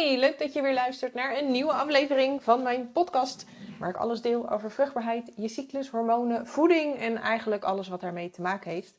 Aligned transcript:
Hey, 0.00 0.18
leuk 0.18 0.38
dat 0.38 0.52
je 0.52 0.62
weer 0.62 0.74
luistert 0.74 1.14
naar 1.14 1.38
een 1.38 1.50
nieuwe 1.50 1.72
aflevering 1.72 2.42
van 2.42 2.62
mijn 2.62 2.92
podcast. 2.92 3.46
Waar 3.78 3.88
ik 3.88 3.96
alles 3.96 4.22
deel 4.22 4.50
over 4.50 4.70
vruchtbaarheid, 4.70 5.32
je 5.36 5.48
cyclus, 5.48 5.88
hormonen, 5.88 6.46
voeding 6.46 6.96
en 6.96 7.16
eigenlijk 7.16 7.64
alles 7.64 7.88
wat 7.88 8.00
daarmee 8.00 8.30
te 8.30 8.40
maken 8.40 8.70
heeft. 8.70 8.98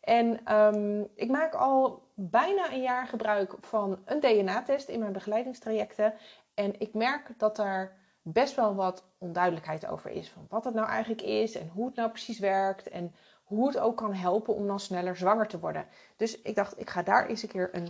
En 0.00 0.40
ehm, 0.44 1.00
ik 1.14 1.30
maak 1.30 1.54
al 1.54 2.02
bijna 2.14 2.72
een 2.72 2.82
jaar 2.82 3.06
gebruik 3.06 3.54
van 3.60 3.98
een 4.04 4.20
DNA-test 4.20 4.88
in 4.88 5.00
mijn 5.00 5.12
begeleidingstrajecten. 5.12 6.14
En 6.54 6.80
ik 6.80 6.94
merk 6.94 7.30
dat 7.36 7.56
daar 7.56 7.96
best 8.22 8.54
wel 8.54 8.74
wat 8.74 9.04
onduidelijkheid 9.18 9.86
over 9.86 10.10
is. 10.10 10.28
Van 10.28 10.46
wat 10.48 10.64
het 10.64 10.74
nou 10.74 10.88
eigenlijk 10.88 11.22
is 11.22 11.54
en 11.54 11.70
hoe 11.74 11.86
het 11.86 11.96
nou 11.96 12.10
precies 12.10 12.38
werkt. 12.38 12.88
En 12.88 13.14
hoe 13.44 13.66
het 13.66 13.78
ook 13.78 13.96
kan 13.96 14.14
helpen 14.14 14.54
om 14.54 14.66
dan 14.66 14.80
sneller 14.80 15.16
zwanger 15.16 15.46
te 15.46 15.58
worden. 15.58 15.86
Dus 16.16 16.42
ik 16.42 16.54
dacht, 16.54 16.80
ik 16.80 16.90
ga 16.90 17.02
daar 17.02 17.26
eens 17.26 17.42
een 17.42 17.48
keer 17.48 17.68
een 17.72 17.88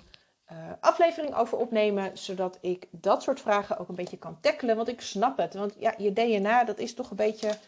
uh, 0.53 0.59
aflevering 0.81 1.35
over 1.35 1.59
opnemen, 1.59 2.19
zodat 2.19 2.59
ik 2.61 2.87
dat 2.91 3.23
soort 3.23 3.41
vragen 3.41 3.79
ook 3.79 3.89
een 3.89 3.95
beetje 3.95 4.19
kan 4.19 4.41
tackelen. 4.41 4.77
Want 4.77 4.89
ik 4.89 5.01
snap 5.01 5.37
het. 5.37 5.55
Want 5.55 5.75
ja, 5.79 5.95
je 5.99 6.13
DNA, 6.13 6.65
dat 6.65 6.79
is 6.79 6.95
toch 6.95 7.11
een 7.11 7.17
beetje, 7.17 7.59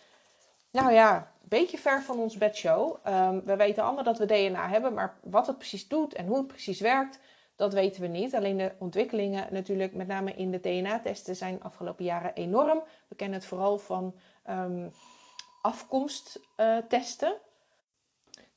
nou 0.71 0.93
ja, 0.93 1.17
een 1.17 1.49
beetje 1.49 1.79
ver 1.79 2.03
van 2.03 2.19
ons 2.19 2.37
bedshow. 2.37 2.97
Um, 3.07 3.45
we 3.45 3.57
weten 3.57 3.83
allemaal 3.83 4.05
dat 4.05 4.19
we 4.19 4.27
DNA 4.27 4.69
hebben, 4.69 4.95
maar 4.95 5.19
wat 5.23 5.47
het 5.47 5.59
precies 5.59 5.89
doet 5.89 6.15
en 6.15 6.27
hoe 6.27 6.37
het 6.37 6.47
precies 6.47 6.81
werkt, 6.81 7.19
dat 7.57 7.73
weten 7.73 8.03
we 8.03 8.09
niet. 8.09 8.35
Alleen 8.35 8.57
de 8.57 8.73
ontwikkelingen 8.79 9.47
natuurlijk, 9.51 9.95
met 9.95 10.07
name 10.07 10.35
in 10.35 10.51
de 10.51 10.61
DNA-testen, 10.61 11.37
zijn 11.37 11.55
de 11.55 11.63
afgelopen 11.63 12.05
jaren 12.05 12.35
enorm. 12.35 12.83
We 13.09 13.17
kennen 13.17 13.39
het 13.39 13.49
vooral 13.49 13.79
van 13.79 14.15
um, 14.51 14.93
afkomsttesten. 15.63 17.37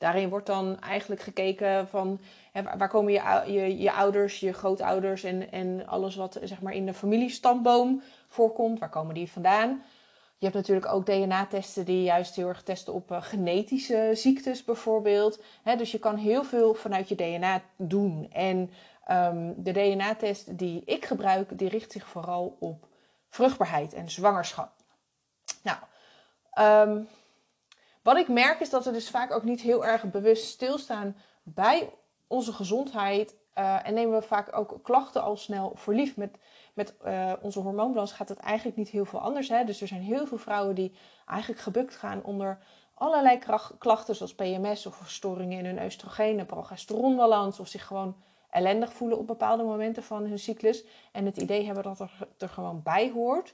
Daarin 0.01 0.29
wordt 0.29 0.45
dan 0.45 0.79
eigenlijk 0.79 1.21
gekeken 1.21 1.87
van 1.87 2.19
hè, 2.51 2.63
waar 2.77 2.89
komen 2.89 3.13
je, 3.13 3.51
je, 3.51 3.77
je 3.77 3.91
ouders, 3.91 4.39
je 4.39 4.53
grootouders 4.53 5.23
en, 5.23 5.51
en 5.51 5.87
alles 5.87 6.15
wat 6.15 6.39
zeg 6.43 6.61
maar, 6.61 6.73
in 6.73 6.85
de 6.85 6.93
familiestamboom 6.93 8.01
voorkomt. 8.27 8.79
Waar 8.79 8.89
komen 8.89 9.13
die 9.13 9.31
vandaan? 9.31 9.83
Je 10.37 10.45
hebt 10.45 10.55
natuurlijk 10.55 10.93
ook 10.93 11.05
DNA-testen 11.05 11.85
die 11.85 12.03
juist 12.03 12.35
heel 12.35 12.47
erg 12.47 12.63
testen 12.63 12.93
op 12.93 13.11
uh, 13.11 13.21
genetische 13.21 14.11
ziektes 14.13 14.63
bijvoorbeeld. 14.63 15.43
dus 15.77 15.91
je 15.91 15.99
kan 15.99 16.15
heel 16.15 16.43
veel 16.43 16.73
vanuit 16.73 17.09
je 17.09 17.15
DNA 17.15 17.61
doen. 17.75 18.27
En 18.31 18.71
um, 19.11 19.53
de 19.57 19.71
DNA-test 19.71 20.57
die 20.57 20.81
ik 20.85 21.05
gebruik, 21.05 21.57
die 21.57 21.69
richt 21.69 21.91
zich 21.91 22.07
vooral 22.07 22.57
op 22.59 22.87
vruchtbaarheid 23.29 23.93
en 23.93 24.09
zwangerschap. 24.09 24.71
Nou, 25.63 25.77
um, 26.89 27.07
wat 28.03 28.17
ik 28.17 28.27
merk 28.27 28.59
is 28.59 28.69
dat 28.69 28.85
we 28.85 28.91
dus 28.91 29.09
vaak 29.09 29.31
ook 29.31 29.43
niet 29.43 29.61
heel 29.61 29.85
erg 29.85 30.03
bewust 30.03 30.45
stilstaan 30.45 31.15
bij 31.43 31.93
onze 32.27 32.53
gezondheid. 32.53 33.35
Uh, 33.55 33.87
en 33.87 33.93
nemen 33.93 34.19
we 34.19 34.25
vaak 34.25 34.57
ook 34.57 34.79
klachten 34.83 35.21
al 35.21 35.37
snel 35.37 35.71
voor 35.75 35.93
lief. 35.93 36.17
Met, 36.17 36.37
met 36.73 36.93
uh, 37.05 37.33
onze 37.41 37.59
hormoonbalans 37.59 38.11
gaat 38.11 38.29
het 38.29 38.39
eigenlijk 38.39 38.77
niet 38.77 38.89
heel 38.89 39.05
veel 39.05 39.19
anders. 39.19 39.49
Hè? 39.49 39.63
Dus 39.63 39.81
er 39.81 39.87
zijn 39.87 40.01
heel 40.01 40.27
veel 40.27 40.37
vrouwen 40.37 40.75
die 40.75 40.95
eigenlijk 41.25 41.61
gebukt 41.61 41.95
gaan 41.95 42.23
onder 42.23 42.59
allerlei 42.93 43.39
klachten. 43.77 44.15
Zoals 44.15 44.35
PMS 44.35 44.85
of 44.85 44.95
verstoringen 44.95 45.57
in 45.57 45.65
hun 45.65 45.85
oestrogeen 45.85 46.39
en 46.39 46.45
progesteronbalans. 46.45 47.59
Of 47.59 47.67
zich 47.67 47.87
gewoon 47.87 48.15
ellendig 48.49 48.93
voelen 48.93 49.17
op 49.17 49.27
bepaalde 49.27 49.63
momenten 49.63 50.03
van 50.03 50.25
hun 50.25 50.39
cyclus. 50.39 50.83
En 51.11 51.25
het 51.25 51.37
idee 51.37 51.65
hebben 51.65 51.83
dat 51.83 51.99
er, 51.99 52.27
er 52.37 52.49
gewoon 52.49 52.81
bij 52.83 53.11
hoort. 53.11 53.53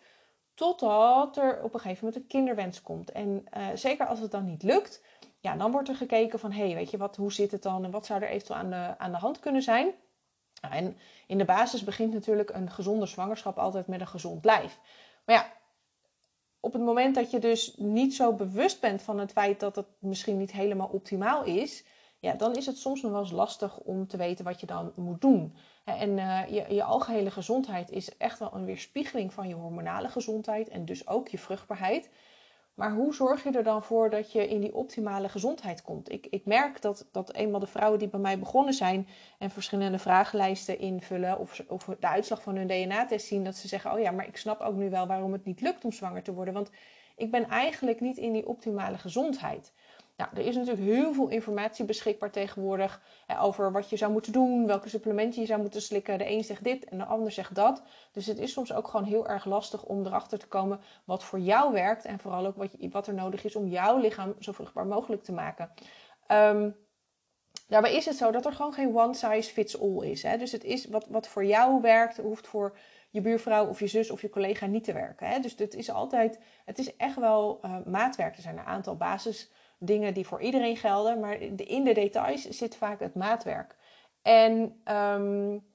Totdat 0.58 1.38
er 1.38 1.64
op 1.64 1.74
een 1.74 1.80
gegeven 1.80 2.06
moment 2.06 2.24
een 2.24 2.28
kinderwens 2.28 2.82
komt. 2.82 3.12
En 3.12 3.46
uh, 3.58 3.68
zeker 3.74 4.08
als 4.08 4.20
het 4.20 4.32
dan 4.32 4.46
niet 4.46 4.64
lukt, 4.64 5.04
ja, 5.40 5.56
dan 5.56 5.72
wordt 5.72 5.90
er 5.90 5.96
gekeken 5.96 6.40
van, 6.40 6.52
hé, 6.52 6.66
hey, 6.66 6.76
weet 6.76 6.92
je 6.92 6.98
wat, 6.98 7.16
hoe 7.16 7.34
zit 7.34 7.52
het 7.52 7.64
dan 7.64 7.84
en 7.84 7.92
wat 7.92 8.06
zou 8.06 8.22
er 8.22 8.30
eventueel 8.30 8.60
aan 8.60 8.70
de, 8.70 8.98
aan 8.98 9.12
de 9.12 9.18
hand 9.18 9.40
kunnen 9.40 9.62
zijn? 9.62 9.92
Nou, 10.62 10.74
en 10.74 10.98
in 11.28 11.38
de 11.38 11.46
basis 11.46 11.84
begint 11.84 12.14
natuurlijk 12.14 12.50
een 12.50 12.72
gezonde 12.72 13.06
zwangerschap 13.06 13.58
altijd 13.58 13.88
met 13.88 14.02
een 14.02 14.08
gezond 14.08 14.46
lijf. 14.46 14.80
Maar 15.26 15.36
ja, 15.36 15.54
op 16.60 16.74
het 16.74 16.82
moment 16.82 17.16
dat 17.16 17.32
je 17.32 17.40
dus 17.40 17.76
niet 17.76 18.16
zo 18.16 18.34
bewust 18.34 18.82
bent 18.82 19.02
van 19.02 19.20
het 19.20 19.32
feit 19.32 19.60
dat 19.60 19.76
het 19.76 19.88
misschien 20.00 20.38
niet 20.38 20.52
helemaal 20.52 20.90
optimaal 20.92 21.44
is, 21.44 21.84
ja, 22.20 22.34
dan 22.34 22.56
is 22.56 22.66
het 22.66 22.78
soms 22.78 23.02
nog 23.02 23.12
wel 23.12 23.22
eens 23.22 23.32
lastig 23.32 23.78
om 23.78 24.08
te 24.08 24.18
weten 24.18 24.46
wat 24.46 24.60
je 24.60 24.66
dan 24.66 24.92
moet 24.96 25.22
doen. 25.22 25.56
En 25.96 26.18
uh, 26.18 26.42
je, 26.50 26.74
je 26.74 26.84
algehele 26.84 27.32
gezondheid 27.32 27.92
is 27.92 28.18
echt 28.18 28.40
wel 28.40 28.54
een 28.54 28.66
weerspiegeling 28.66 29.34
van 29.34 29.48
je 29.48 29.54
hormonale 29.54 30.08
gezondheid 30.08 30.70
en 30.70 30.86
dus 30.86 31.08
ook 31.08 31.28
je 31.28 31.38
vruchtbaarheid. 31.38 32.10
Maar 32.74 32.94
hoe 32.94 33.14
zorg 33.14 33.44
je 33.44 33.52
er 33.52 33.64
dan 33.64 33.84
voor 33.84 34.10
dat 34.10 34.32
je 34.32 34.48
in 34.48 34.60
die 34.60 34.76
optimale 34.76 35.30
gezondheid 35.30 35.82
komt? 35.82 36.12
Ik, 36.12 36.28
ik 36.30 36.46
merk 36.46 36.82
dat, 36.82 37.08
dat 37.12 37.34
eenmaal 37.34 37.60
de 37.60 37.68
vrouwen 37.68 38.00
die 38.00 38.08
bij 38.08 38.20
mij 38.20 38.40
begonnen 38.40 38.74
zijn 38.74 39.08
en 39.38 39.50
verschillende 39.50 40.00
vragenlijsten 40.00 40.80
invullen 40.80 41.40
of, 41.40 41.64
of 41.68 41.86
de 42.00 42.08
uitslag 42.08 42.42
van 42.42 42.56
hun 42.56 42.68
DNA-test 42.68 43.28
zien, 43.28 43.44
dat 43.44 43.56
ze 43.56 43.68
zeggen: 43.68 43.92
Oh 43.92 44.00
ja, 44.00 44.12
maar 44.12 44.28
ik 44.28 44.38
snap 44.38 44.62
ook 44.62 44.76
nu 44.76 44.90
wel 44.90 45.08
waarom 45.08 45.32
het 45.32 45.46
niet 45.46 45.62
lukt 45.62 45.84
om 45.84 45.92
zwanger 45.92 46.24
te 46.24 46.34
worden. 46.34 46.54
Want 46.54 46.72
ik 47.16 47.32
ben 47.32 47.48
eigenlijk 47.50 48.02
niet 48.02 48.18
in 48.18 48.34
die 48.34 48.48
optimale 48.48 48.98
gezondheid. 48.98 49.74
Nou, 50.18 50.30
er 50.34 50.46
is 50.46 50.56
natuurlijk 50.56 50.84
heel 50.84 51.14
veel 51.14 51.28
informatie 51.28 51.86
beschikbaar 51.86 52.32
tegenwoordig 52.32 53.02
over 53.40 53.72
wat 53.72 53.90
je 53.90 53.98
zou 53.98 54.12
moeten 54.12 54.32
doen, 54.32 54.68
welke 54.68 54.90
supplementen 54.90 55.42
je 55.42 55.48
zou 55.48 55.62
moeten 55.62 55.82
slikken. 55.82 56.18
De 56.18 56.30
een 56.30 56.44
zegt 56.44 56.64
dit 56.64 56.86
en 56.86 56.98
de 56.98 57.06
ander 57.06 57.32
zegt 57.32 57.56
dat. 57.56 57.84
Dus 58.12 58.26
het 58.26 58.38
is 58.38 58.52
soms 58.52 58.74
ook 58.74 58.88
gewoon 58.88 59.06
heel 59.06 59.28
erg 59.28 59.46
lastig 59.46 59.84
om 59.84 60.06
erachter 60.06 60.40
te 60.40 60.48
komen 60.48 60.80
wat 61.06 61.24
voor 61.24 61.40
jou 61.40 61.74
werkt 61.74 62.06
en 62.06 62.20
vooral 62.20 62.46
ook 62.46 62.56
wat, 62.56 62.72
je, 62.78 62.90
wat 62.90 63.08
er 63.08 63.14
nodig 63.14 63.44
is 63.44 63.56
om 63.56 63.68
jouw 63.68 63.98
lichaam 63.98 64.36
zo 64.40 64.52
vruchtbaar 64.52 64.86
mogelijk 64.86 65.24
te 65.24 65.32
maken. 65.32 65.72
Um, 66.32 66.76
daarbij 67.68 67.96
is 67.96 68.06
het 68.06 68.16
zo 68.16 68.32
dat 68.32 68.46
er 68.46 68.54
gewoon 68.54 68.74
geen 68.74 68.98
one 68.98 69.14
size 69.14 69.52
fits 69.52 69.82
all 69.82 70.10
is. 70.10 70.24
Hè? 70.24 70.38
Dus 70.38 70.52
het 70.52 70.64
is 70.64 70.86
wat, 70.86 71.08
wat 71.10 71.28
voor 71.28 71.46
jou 71.46 71.82
werkt, 71.82 72.18
hoeft 72.18 72.48
voor 72.48 72.78
je 73.10 73.22
buurvrouw 73.22 73.68
of 73.68 73.80
je 73.80 73.88
zus 73.88 74.12
of 74.12 74.22
je 74.22 74.30
collega 74.30 74.66
niet 74.66 74.84
te 74.84 74.94
werken. 74.94 75.28
Hè? 75.28 75.40
Dus 75.40 75.56
het 75.58 75.76
is 75.76 75.90
altijd, 75.90 76.40
het 76.66 76.80
is 76.80 76.96
echt 76.96 77.16
wel 77.16 77.60
uh, 77.66 77.76
maatwerk. 77.86 78.36
Er 78.36 78.42
zijn 78.42 78.58
een 78.58 78.66
aantal 78.66 78.96
basis 78.96 79.52
dingen 79.78 80.14
die 80.14 80.28
voor 80.28 80.42
iedereen 80.42 80.78
gelden, 80.78 81.20
maar 81.20 81.42
in 81.42 81.84
de 81.84 81.94
details 81.94 82.42
zit 82.42 82.76
vaak 82.76 83.00
het 83.00 83.16
maatwerk. 83.16 83.76
En 84.22 84.82
um, 84.86 85.66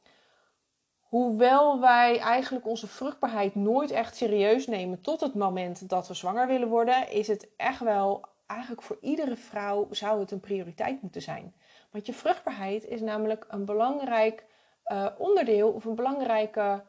hoewel 1.00 1.80
wij 1.80 2.18
eigenlijk 2.18 2.66
onze 2.66 2.86
vruchtbaarheid 2.86 3.54
nooit 3.54 3.91
echt 3.91 4.16
serieus 4.16 4.66
nemen 4.66 5.00
tot 5.00 5.20
het 5.20 5.34
moment 5.34 5.88
dat 5.88 6.08
we 6.08 6.14
zwanger 6.14 6.46
willen 6.46 6.68
worden, 6.68 7.10
is 7.10 7.28
het 7.28 7.48
echt 7.56 7.80
wel 7.80 8.24
eigenlijk 8.46 8.82
voor 8.82 8.98
iedere 9.00 9.36
vrouw 9.36 9.86
zou 9.91 10.20
het 10.20 10.30
een 10.30 10.41
prioriteit 10.41 11.02
moeten 11.02 11.22
zijn. 11.22 11.54
Want 11.91 12.06
je 12.06 12.12
vruchtbaarheid 12.12 12.84
is 12.84 13.00
namelijk 13.00 13.44
een 13.48 13.64
belangrijk 13.64 14.44
uh, 14.86 15.06
onderdeel 15.18 15.70
of 15.70 15.84
een 15.84 15.94
belangrijke 15.94 16.84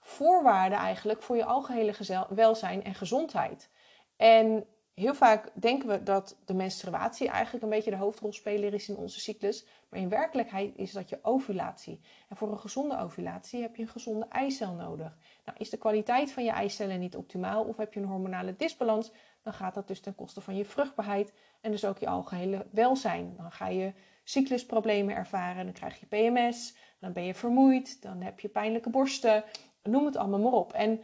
voorwaarde 0.00 0.74
eigenlijk 0.74 1.22
voor 1.22 1.36
je 1.36 1.44
algehele 1.44 1.94
welzijn 2.28 2.84
en 2.84 2.94
gezondheid. 2.94 3.70
En 4.16 4.66
heel 4.98 5.14
vaak 5.14 5.50
denken 5.54 5.88
we 5.88 6.02
dat 6.02 6.36
de 6.44 6.54
menstruatie 6.54 7.28
eigenlijk 7.28 7.64
een 7.64 7.70
beetje 7.70 7.90
de 7.90 7.96
hoofdrolspeler 7.96 8.74
is 8.74 8.88
in 8.88 8.96
onze 8.96 9.20
cyclus. 9.20 9.66
Maar 9.88 10.00
in 10.00 10.08
werkelijkheid 10.08 10.76
is 10.76 10.92
dat 10.92 11.08
je 11.08 11.18
ovulatie. 11.22 12.00
En 12.28 12.36
voor 12.36 12.50
een 12.50 12.58
gezonde 12.58 12.98
ovulatie 12.98 13.60
heb 13.60 13.76
je 13.76 13.82
een 13.82 13.88
gezonde 13.88 14.26
eicel 14.28 14.72
nodig. 14.72 15.16
Nou, 15.44 15.58
is 15.58 15.70
de 15.70 15.76
kwaliteit 15.76 16.32
van 16.32 16.44
je 16.44 16.50
eicellen 16.50 17.00
niet 17.00 17.16
optimaal 17.16 17.64
of 17.64 17.76
heb 17.76 17.92
je 17.92 18.00
een 18.00 18.06
hormonale 18.06 18.56
disbalans, 18.56 19.12
dan 19.42 19.52
gaat 19.52 19.74
dat 19.74 19.88
dus 19.88 20.00
ten 20.00 20.14
koste 20.14 20.40
van 20.40 20.56
je 20.56 20.64
vruchtbaarheid 20.64 21.32
en 21.60 21.70
dus 21.70 21.84
ook 21.84 21.98
je 21.98 22.08
algehele 22.08 22.66
welzijn. 22.70 23.34
Dan 23.36 23.52
ga 23.52 23.68
je 23.68 23.92
cyclusproblemen 24.24 25.14
ervaren, 25.14 25.64
dan 25.64 25.74
krijg 25.74 26.00
je 26.00 26.06
PMS, 26.06 26.76
dan 26.98 27.12
ben 27.12 27.24
je 27.24 27.34
vermoeid, 27.34 28.02
dan 28.02 28.20
heb 28.20 28.40
je 28.40 28.48
pijnlijke 28.48 28.90
borsten, 28.90 29.44
noem 29.82 30.04
het 30.04 30.16
allemaal 30.16 30.40
maar 30.40 30.52
op. 30.52 30.72
En 30.72 31.02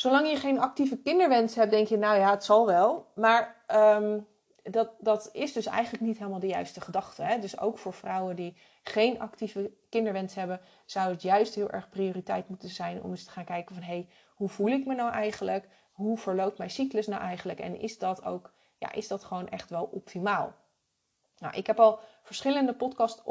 zolang 0.00 0.30
je 0.30 0.36
geen 0.36 0.60
actieve 0.60 0.96
kinderwens 0.96 1.54
hebt, 1.54 1.70
denk 1.70 1.88
je, 1.88 1.96
nou 1.96 2.18
ja, 2.18 2.30
het 2.30 2.44
zal 2.44 2.66
wel. 2.66 3.06
Maar 3.14 3.64
um, 3.68 4.26
dat, 4.62 4.90
dat 4.98 5.28
is 5.32 5.52
dus 5.52 5.66
eigenlijk 5.66 6.04
niet 6.04 6.18
helemaal 6.18 6.40
de 6.40 6.46
juiste 6.46 6.80
gedachte. 6.80 7.22
Hè? 7.22 7.38
Dus 7.38 7.58
ook 7.58 7.78
voor 7.78 7.92
vrouwen 7.92 8.36
die 8.36 8.56
geen 8.82 9.20
actieve 9.20 9.70
kinderwens 9.88 10.34
hebben, 10.34 10.60
zou 10.84 11.10
het 11.10 11.22
juist 11.22 11.54
heel 11.54 11.70
erg 11.70 11.88
prioriteit 11.88 12.48
moeten 12.48 12.68
zijn 12.68 13.02
om 13.02 13.10
eens 13.10 13.24
te 13.24 13.30
gaan 13.30 13.44
kijken 13.44 13.74
van, 13.74 13.84
hé, 13.84 13.92
hey, 13.92 14.08
hoe 14.34 14.48
voel 14.48 14.68
ik 14.68 14.86
me 14.86 14.94
nou 14.94 15.12
eigenlijk? 15.12 15.68
Hoe 15.92 16.18
verloopt 16.18 16.58
mijn 16.58 16.70
cyclus 16.70 17.06
nou 17.06 17.22
eigenlijk? 17.22 17.58
En 17.60 17.80
is 17.80 17.98
dat 17.98 18.24
ook, 18.24 18.52
ja, 18.78 18.92
is 18.92 19.08
dat 19.08 19.24
gewoon 19.24 19.48
echt 19.48 19.70
wel 19.70 19.84
optimaal? 19.84 20.54
Nou, 21.38 21.54
ik 21.56 21.66
heb 21.66 21.80
al 21.80 21.98
verschillende 22.22 22.74
podcasts 22.74 23.22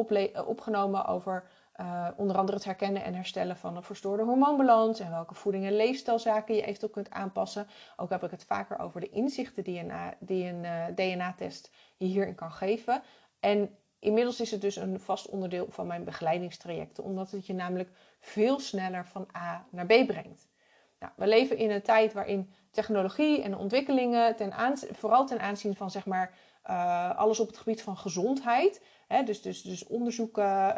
opgenomen 0.45 1.06
over 1.06 1.50
uh, 1.80 2.08
onder 2.16 2.38
andere 2.38 2.58
het 2.58 2.66
herkennen 2.66 3.04
en 3.04 3.14
herstellen 3.14 3.58
van 3.58 3.76
een 3.76 3.84
verstoorde 3.84 4.24
hormoonbalans 4.24 5.00
en 5.00 5.12
welke 5.12 5.34
voeding 5.34 5.66
en 5.66 5.76
leefstijlzaken 5.76 6.56
je 6.56 6.62
eventueel 6.62 6.92
kunt 6.92 7.10
aanpassen. 7.10 7.68
Ook 7.96 8.10
heb 8.10 8.24
ik 8.24 8.31
het 8.31 8.44
vaker 8.44 8.80
over 8.80 9.02
de 9.02 9.10
inzichten 9.10 9.64
die 9.64 9.80
een, 9.80 9.92
die 10.20 10.46
een 10.46 10.64
uh, 10.64 10.86
DNA-test 10.96 11.72
je 11.98 12.06
hierin 12.06 12.36
kan 12.36 12.52
geven. 12.52 13.02
En 13.40 13.78
inmiddels 14.00 14.42
is 14.42 14.52
het 14.52 14.62
dus 14.62 14.76
een 14.76 15.00
vast 15.00 15.28
onderdeel 15.28 15.66
van 15.70 15.88
mijn 15.88 16.04
begeleidingstrajecten, 16.04 17.04
omdat 17.04 17.31
het 17.31 17.46
je 17.46 17.54
namelijk 17.54 17.90
veel 18.20 18.60
sneller 18.60 19.06
van 19.06 19.28
A 19.38 19.66
naar 19.72 19.86
B 19.86 20.08
brengt. 20.08 20.48
Nou, 21.00 21.12
we 21.16 21.28
leven 21.28 21.58
in 21.58 21.72
een 21.72 21.81
tijd 21.81 22.14
waarin 22.14 22.54
technologie 22.72 23.42
en 23.42 23.58
ontwikkelingen, 23.58 24.36
ten 24.36 24.54
vooral 24.92 25.26
ten 25.26 25.40
aanzien 25.40 25.76
van 25.76 25.92
zeg 25.92 26.06
maar, 26.06 26.34
alles 27.16 27.40
op 27.40 27.48
het 27.48 27.58
gebied 27.58 27.81
van 27.81 27.98
gezondheid. 27.98 28.81
Hè, 29.09 29.23
dus, 29.23 29.41
dus, 29.41 29.61
dus 29.61 29.85
onderzoeken, 29.88 30.73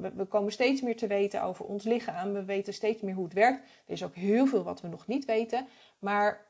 we, 0.00 0.12
we, 0.14 0.24
komen 0.24 0.52
steeds 0.52 0.80
meer 0.80 0.96
te 0.96 1.06
weten 1.06 1.42
over 1.42 1.64
ons 1.64 1.84
lichaam. 1.84 2.32
We 2.32 2.44
weten 2.44 2.74
steeds 2.74 3.02
meer 3.02 3.14
hoe 3.14 3.24
het 3.24 3.32
werkt. 3.32 3.62
Er 3.86 3.92
is 3.92 4.04
ook 4.04 4.14
heel 4.14 4.46
veel 4.46 4.62
wat 4.62 4.80
we 4.80 4.88
nog 4.88 5.06
niet 5.06 5.24
weten. 5.24 5.66
Maar 5.98 6.46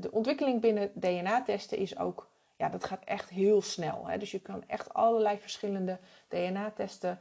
de 0.00 0.10
ontwikkeling 0.10 0.60
binnen 0.60 0.90
DNA-testen 0.94 1.78
is 1.78 1.98
ook, 1.98 2.28
ja, 2.56 2.68
dat 2.68 2.84
gaat 2.84 3.04
echt 3.04 3.30
heel 3.30 3.62
snel. 3.62 4.06
Hè? 4.06 4.18
Dus 4.18 4.30
je 4.30 4.40
kan 4.40 4.62
echt 4.66 4.94
allerlei 4.94 5.38
verschillende 5.38 5.98
DNA-testen 6.28 7.20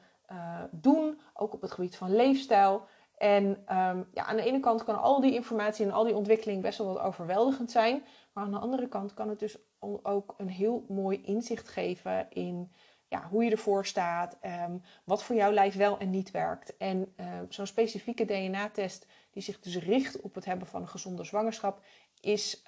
doen, 0.71 1.19
ook 1.33 1.53
op 1.53 1.61
het 1.61 1.71
gebied 1.71 1.95
van 1.95 2.15
leefstijl. 2.15 2.85
En 3.17 3.45
um, 3.45 4.07
ja, 4.13 4.25
aan 4.25 4.35
de 4.35 4.43
ene 4.43 4.59
kant 4.59 4.83
kan 4.83 5.01
al 5.01 5.21
die 5.21 5.33
informatie 5.33 5.85
en 5.85 5.91
al 5.91 6.03
die 6.03 6.15
ontwikkeling 6.15 6.61
best 6.61 6.77
wel 6.77 6.93
wat 6.93 7.03
overweldigend 7.03 7.71
zijn. 7.71 8.03
Maar 8.33 8.43
aan 8.43 8.51
de 8.51 8.57
andere 8.57 8.87
kant 8.87 9.13
kan 9.13 9.29
het 9.29 9.39
dus 9.39 9.57
ook 9.79 10.33
een 10.37 10.49
heel 10.49 10.85
mooi 10.87 11.21
inzicht 11.23 11.67
geven 11.67 12.27
in 12.29 12.71
ja, 13.07 13.27
hoe 13.29 13.43
je 13.43 13.51
ervoor 13.51 13.85
staat, 13.85 14.37
um, 14.41 14.81
wat 15.03 15.23
voor 15.23 15.35
jouw 15.35 15.51
lijf 15.51 15.75
wel 15.75 15.97
en 15.97 16.09
niet 16.09 16.31
werkt. 16.31 16.77
En 16.77 17.13
um, 17.17 17.45
zo'n 17.51 17.65
specifieke 17.65 18.25
DNA-test 18.25 19.07
die 19.31 19.43
zich 19.43 19.59
dus 19.59 19.77
richt 19.77 20.21
op 20.21 20.35
het 20.35 20.45
hebben 20.45 20.67
van 20.67 20.81
een 20.81 20.87
gezonde 20.87 21.23
zwangerschap, 21.23 21.81
is, 22.19 22.63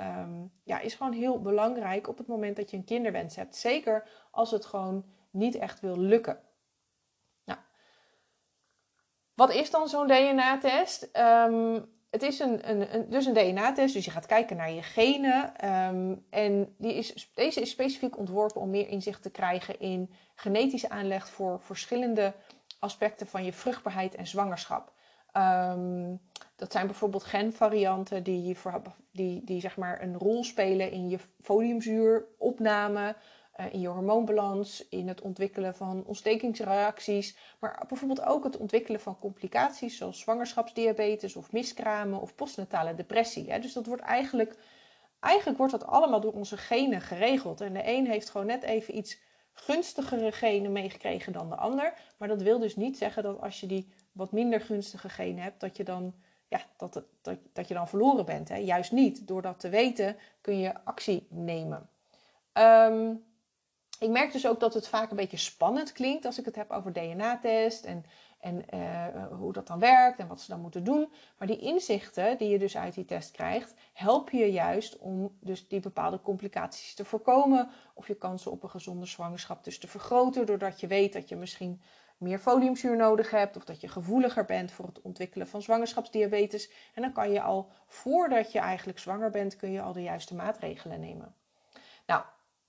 ja, 0.63 0.79
is 0.79 0.95
gewoon 0.95 1.13
heel 1.13 1.41
belangrijk 1.41 2.07
op 2.07 2.17
het 2.17 2.27
moment 2.27 2.55
dat 2.55 2.71
je 2.71 2.77
een 2.77 2.83
kinderwens 2.83 3.35
hebt. 3.35 3.55
Zeker 3.55 4.09
als 4.31 4.51
het 4.51 4.65
gewoon 4.65 5.05
niet 5.31 5.55
echt 5.55 5.79
wil 5.79 5.99
lukken. 5.99 6.41
Wat 9.37 9.53
is 9.53 9.71
dan 9.71 9.87
zo'n 9.87 10.07
DNA-test? 10.07 11.03
Ehm, 11.11 11.81
het 12.09 12.23
is 12.23 12.39
een, 12.39 12.69
een, 12.69 12.95
een, 12.95 13.09
dus 13.09 13.25
een 13.25 13.33
DNA-test, 13.33 13.93
dus 13.93 14.05
je 14.05 14.11
gaat 14.11 14.25
kijken 14.25 14.57
naar 14.57 14.71
je 14.71 14.83
genen. 14.83 15.55
Ehm, 15.55 16.15
en 16.29 16.75
die 16.77 16.93
is, 16.93 17.31
deze 17.33 17.61
is 17.61 17.69
specifiek 17.69 18.17
ontworpen 18.17 18.61
om 18.61 18.69
meer 18.69 18.87
inzicht 18.87 19.21
te 19.21 19.29
krijgen 19.29 19.79
in 19.79 20.11
genetische 20.35 20.89
aanleg 20.89 21.29
voor 21.29 21.61
verschillende 21.61 22.33
aspecten 22.79 23.27
van 23.27 23.43
je 23.43 23.53
vruchtbaarheid 23.53 24.15
en 24.15 24.27
zwangerschap. 24.27 24.91
Ehm, 25.31 26.15
dat 26.55 26.71
zijn 26.71 26.85
bijvoorbeeld 26.85 27.23
genvarianten 27.23 28.23
die, 28.23 28.57
die, 29.11 29.43
die 29.43 29.61
zeg 29.61 29.77
maar 29.77 30.01
een 30.01 30.17
rol 30.17 30.43
spelen 30.43 30.91
in 30.91 31.09
je 31.09 31.19
foliumzuuropname, 31.41 33.15
in 33.71 33.79
je 33.79 33.87
hormoonbalans, 33.87 34.87
in 34.89 35.07
het 35.07 35.21
ontwikkelen 35.21 35.75
van 35.75 36.03
ontstekingsreacties, 36.05 37.37
maar 37.59 37.85
bijvoorbeeld 37.87 38.25
ook 38.25 38.43
het 38.43 38.57
ontwikkelen 38.57 39.01
van 39.01 39.19
complicaties 39.19 39.97
zoals 39.97 40.19
zwangerschapsdiabetes 40.19 41.35
of 41.35 41.51
miskramen 41.51 42.21
of 42.21 42.35
postnatale 42.35 42.95
depressie. 42.95 43.59
Dus 43.59 43.73
dat 43.73 43.85
wordt 43.85 44.01
eigenlijk, 44.01 44.55
eigenlijk 45.19 45.57
wordt 45.57 45.73
dat 45.73 45.85
allemaal 45.85 46.21
door 46.21 46.33
onze 46.33 46.57
genen 46.57 47.01
geregeld. 47.01 47.61
En 47.61 47.73
de 47.73 47.87
een 47.87 48.07
heeft 48.07 48.29
gewoon 48.29 48.47
net 48.47 48.63
even 48.63 48.97
iets 48.97 49.19
gunstigere 49.53 50.31
genen 50.31 50.71
meegekregen 50.71 51.33
dan 51.33 51.49
de 51.49 51.55
ander. 51.55 51.93
Maar 52.17 52.27
dat 52.27 52.41
wil 52.41 52.59
dus 52.59 52.75
niet 52.75 52.97
zeggen 52.97 53.23
dat 53.23 53.41
als 53.41 53.59
je 53.59 53.67
die 53.67 53.93
wat 54.11 54.31
minder 54.31 54.61
gunstige 54.61 55.09
genen 55.09 55.43
hebt, 55.43 55.59
dat 55.59 55.77
je 55.77 55.83
dan, 55.83 56.13
ja, 56.47 56.61
dat, 56.77 57.03
dat, 57.21 57.37
dat 57.53 57.67
je 57.67 57.73
dan 57.73 57.87
verloren 57.87 58.25
bent. 58.25 58.49
Juist 58.49 58.91
niet. 58.91 59.27
Door 59.27 59.41
dat 59.41 59.59
te 59.59 59.69
weten 59.69 60.17
kun 60.41 60.59
je 60.59 60.83
actie 60.83 61.27
nemen. 61.29 61.89
Um, 62.53 63.25
ik 63.99 64.09
merk 64.09 64.31
dus 64.31 64.47
ook 64.47 64.59
dat 64.59 64.73
het 64.73 64.87
vaak 64.87 65.09
een 65.09 65.15
beetje 65.15 65.37
spannend 65.37 65.91
klinkt 65.91 66.25
als 66.25 66.39
ik 66.39 66.45
het 66.45 66.55
heb 66.55 66.71
over 66.71 66.93
DNA-test 66.93 67.85
en, 67.85 68.05
en 68.39 68.65
uh, 68.73 69.37
hoe 69.37 69.53
dat 69.53 69.67
dan 69.67 69.79
werkt 69.79 70.19
en 70.19 70.27
wat 70.27 70.41
ze 70.41 70.51
dan 70.51 70.61
moeten 70.61 70.83
doen. 70.83 71.11
Maar 71.37 71.47
die 71.47 71.59
inzichten 71.59 72.37
die 72.37 72.49
je 72.49 72.59
dus 72.59 72.77
uit 72.77 72.93
die 72.93 73.05
test 73.05 73.31
krijgt, 73.31 73.73
helpen 73.93 74.37
je 74.37 74.51
juist 74.51 74.97
om 74.97 75.37
dus 75.39 75.67
die 75.67 75.79
bepaalde 75.79 76.21
complicaties 76.21 76.93
te 76.93 77.05
voorkomen 77.05 77.69
of 77.93 78.07
je 78.07 78.15
kansen 78.15 78.51
op 78.51 78.63
een 78.63 78.69
gezonde 78.69 79.05
zwangerschap 79.05 79.63
dus 79.63 79.79
te 79.79 79.87
vergroten, 79.87 80.45
doordat 80.45 80.79
je 80.79 80.87
weet 80.87 81.13
dat 81.13 81.29
je 81.29 81.35
misschien 81.35 81.81
meer 82.17 82.39
foliumzuur 82.39 82.95
nodig 82.95 83.31
hebt 83.31 83.57
of 83.57 83.63
dat 83.63 83.81
je 83.81 83.87
gevoeliger 83.87 84.45
bent 84.45 84.71
voor 84.71 84.85
het 84.85 85.01
ontwikkelen 85.01 85.47
van 85.47 85.61
zwangerschapsdiabetes. 85.61 86.69
En 86.93 87.01
dan 87.01 87.11
kan 87.11 87.31
je 87.31 87.41
al 87.41 87.69
voordat 87.85 88.51
je 88.51 88.59
eigenlijk 88.59 88.99
zwanger 88.99 89.29
bent, 89.29 89.55
kun 89.55 89.71
je 89.71 89.81
al 89.81 89.93
de 89.93 90.03
juiste 90.03 90.35
maatregelen 90.35 90.99
nemen. 90.99 91.35
Nou, 92.05 92.23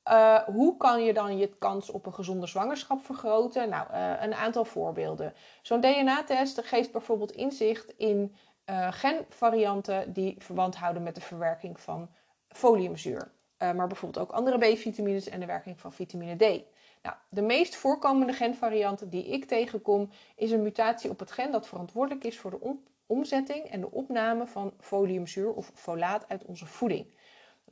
uh, 0.09 0.39
hoe 0.39 0.77
kan 0.77 1.05
je 1.05 1.13
dan 1.13 1.39
je 1.39 1.57
kans 1.59 1.91
op 1.91 2.07
een 2.07 2.15
gezonde 2.15 2.47
zwangerschap 2.47 3.05
vergroten? 3.05 3.69
Nou, 3.69 3.87
uh, 3.93 4.23
een 4.23 4.35
aantal 4.35 4.65
voorbeelden. 4.65 5.35
Zo'n 5.63 5.81
DNA-test 5.81 6.61
geeft 6.63 6.93
bijvoorbeeld 6.93 7.33
inzicht 7.33 7.95
in 7.97 8.37
uh, 8.67 8.93
genvarianten 8.93 10.13
die 10.13 10.35
verband 10.39 10.77
houden 10.77 11.03
met 11.03 11.15
de 11.15 11.21
verwerking 11.21 11.81
van 11.81 12.11
foliumzuur. 12.49 13.31
maar 13.59 13.87
bijvoorbeeld 13.87 14.25
ook 14.25 14.35
andere 14.35 14.59
B-vitamines 14.59 15.29
en 15.29 15.41
de 15.41 15.47
werking 15.47 15.81
van 15.81 15.93
vitamine 15.93 16.37
D. 16.37 16.65
Nou, 17.03 17.17
de 17.29 17.43
meest 17.43 17.77
voorkomende 17.77 18.33
genvariant 18.33 19.11
die 19.11 19.27
ik 19.27 19.45
tegenkom 19.45 20.11
is 20.37 20.51
een 20.51 20.63
mutatie 20.63 21.11
op 21.11 21.19
het 21.19 21.31
gen 21.31 21.53
dat 21.53 21.69
verantwoordelijk 21.69 22.25
is 22.25 22.39
voor 22.39 22.51
de 22.51 22.77
omzetting 23.07 23.65
en 23.65 23.81
de 23.81 23.91
opname 23.91 24.47
van 24.47 24.73
foliumzuur 24.81 25.53
of 25.53 25.71
folaat 25.75 26.29
uit 26.29 26.45
onze 26.45 26.67
voeding. 26.67 27.07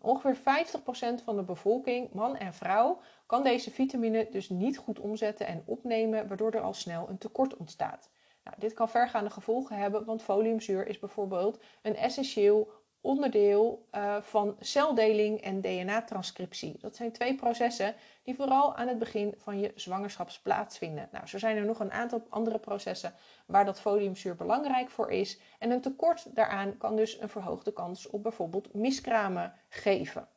Ongeveer 0.06 0.36
50% 1.20 1.24
van 1.24 1.36
de 1.36 1.42
bevolking, 1.42 2.12
man 2.12 2.36
en 2.36 2.54
vrouw, 2.54 3.00
kan 3.26 3.42
deze 3.42 3.70
vitamine 3.70 4.28
dus 4.30 4.48
niet 4.48 4.78
goed 4.78 5.00
omzetten 5.00 5.46
en 5.46 5.62
opnemen, 5.64 6.28
waardoor 6.28 6.50
er 6.50 6.60
al 6.60 6.74
snel 6.74 7.08
een 7.08 7.18
tekort 7.18 7.56
ontstaat. 7.56 8.10
Nou, 8.44 8.56
dit 8.58 8.72
kan 8.72 8.88
vergaande 8.88 9.30
gevolgen 9.30 9.76
hebben, 9.76 10.04
want 10.04 10.22
foliumzuur 10.22 10.86
is 10.86 10.98
bijvoorbeeld 10.98 11.62
een 11.82 11.96
essentieel 11.96 12.70
onderdeel 13.06 13.86
uh, 13.94 14.16
van 14.20 14.56
celdeling 14.60 15.40
en 15.40 15.60
DNA-transcriptie. 15.60 16.76
Dat 16.80 16.96
zijn 16.96 17.12
twee 17.12 17.34
processen 17.34 17.94
die 18.22 18.34
vooral 18.34 18.76
aan 18.76 18.88
het 18.88 18.98
begin 18.98 19.34
van 19.36 19.60
je 19.60 19.72
zwangerschaps 19.74 20.40
plaatsvinden. 20.40 21.08
Nou, 21.12 21.26
zo 21.26 21.38
zijn 21.38 21.56
er 21.56 21.64
nog 21.64 21.80
een 21.80 21.92
aantal 21.92 22.26
andere 22.28 22.58
processen 22.58 23.14
waar 23.46 23.64
dat 23.64 23.80
foliumzuur 23.80 24.36
belangrijk 24.36 24.90
voor 24.90 25.10
is. 25.10 25.38
En 25.58 25.70
een 25.70 25.80
tekort 25.80 26.34
daaraan 26.34 26.76
kan 26.76 26.96
dus 26.96 27.20
een 27.20 27.28
verhoogde 27.28 27.72
kans 27.72 28.06
op 28.06 28.22
bijvoorbeeld 28.22 28.74
miskramen 28.74 29.52
geven. 29.68 30.28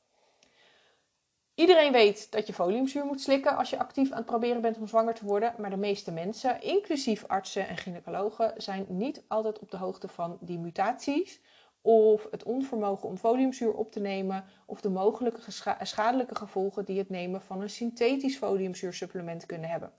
Iedereen 1.60 1.92
weet 1.92 2.32
dat 2.32 2.48
je 2.48 2.54
foliumzuur 2.54 3.06
moet 3.06 3.22
slikken 3.22 3.58
als 3.58 3.70
je 3.70 3.80
actief 3.80 4.12
aan 4.12 4.18
het 4.18 4.26
proberen 4.26 4.62
bent 4.62 4.78
om 4.78 4.88
zwanger 4.88 5.14
te 5.14 5.26
worden, 5.26 5.54
maar 5.58 5.70
de 5.70 5.78
meeste 5.78 6.12
mensen, 6.12 6.62
inclusief 6.62 7.26
artsen 7.28 7.68
en 7.68 7.78
gynaecologen, 7.78 8.54
zijn 8.58 8.86
niet 8.88 9.24
altijd 9.28 9.60
op 9.60 9.72
de 9.72 9.78
hoogte 9.78 10.08
van 10.08 10.38
die 10.42 10.60
mutaties 10.60 11.40
of 11.82 12.28
het 12.32 12.44
onvermogen 12.44 13.10
om 13.10 13.18
foliumzuur 13.18 13.74
op 13.74 13.92
te 13.92 14.00
nemen 14.00 14.46
of 14.66 14.82
de 14.82 14.90
mogelijke 14.90 15.42
schadelijke 15.82 16.36
gevolgen 16.36 16.86
die 16.86 16.98
het 16.98 17.10
nemen 17.10 17.42
van 17.42 17.62
een 17.62 17.70
synthetisch 17.70 18.38
foliumzuursupplement 18.38 19.46
kunnen 19.46 19.70
hebben. 19.70 19.92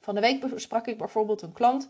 Van 0.00 0.14
de 0.14 0.20
week 0.20 0.44
sprak 0.54 0.86
ik 0.86 0.98
bijvoorbeeld 0.98 1.42
een 1.42 1.52
klant 1.52 1.88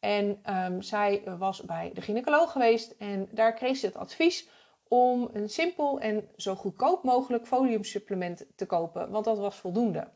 en 0.00 0.40
um, 0.54 0.82
zij 0.82 1.22
was 1.38 1.62
bij 1.62 1.90
de 1.94 2.00
gynaecoloog 2.00 2.52
geweest 2.52 2.94
en 2.98 3.28
daar 3.30 3.54
kreeg 3.54 3.76
ze 3.76 3.86
het 3.86 3.96
advies 3.96 4.48
om 4.88 5.28
een 5.32 5.48
simpel 5.48 6.00
en 6.00 6.28
zo 6.36 6.54
goedkoop 6.54 7.02
mogelijk 7.02 7.46
foliumsupplement 7.46 8.46
te 8.56 8.66
kopen, 8.66 9.10
want 9.10 9.24
dat 9.24 9.38
was 9.38 9.56
voldoende. 9.56 10.08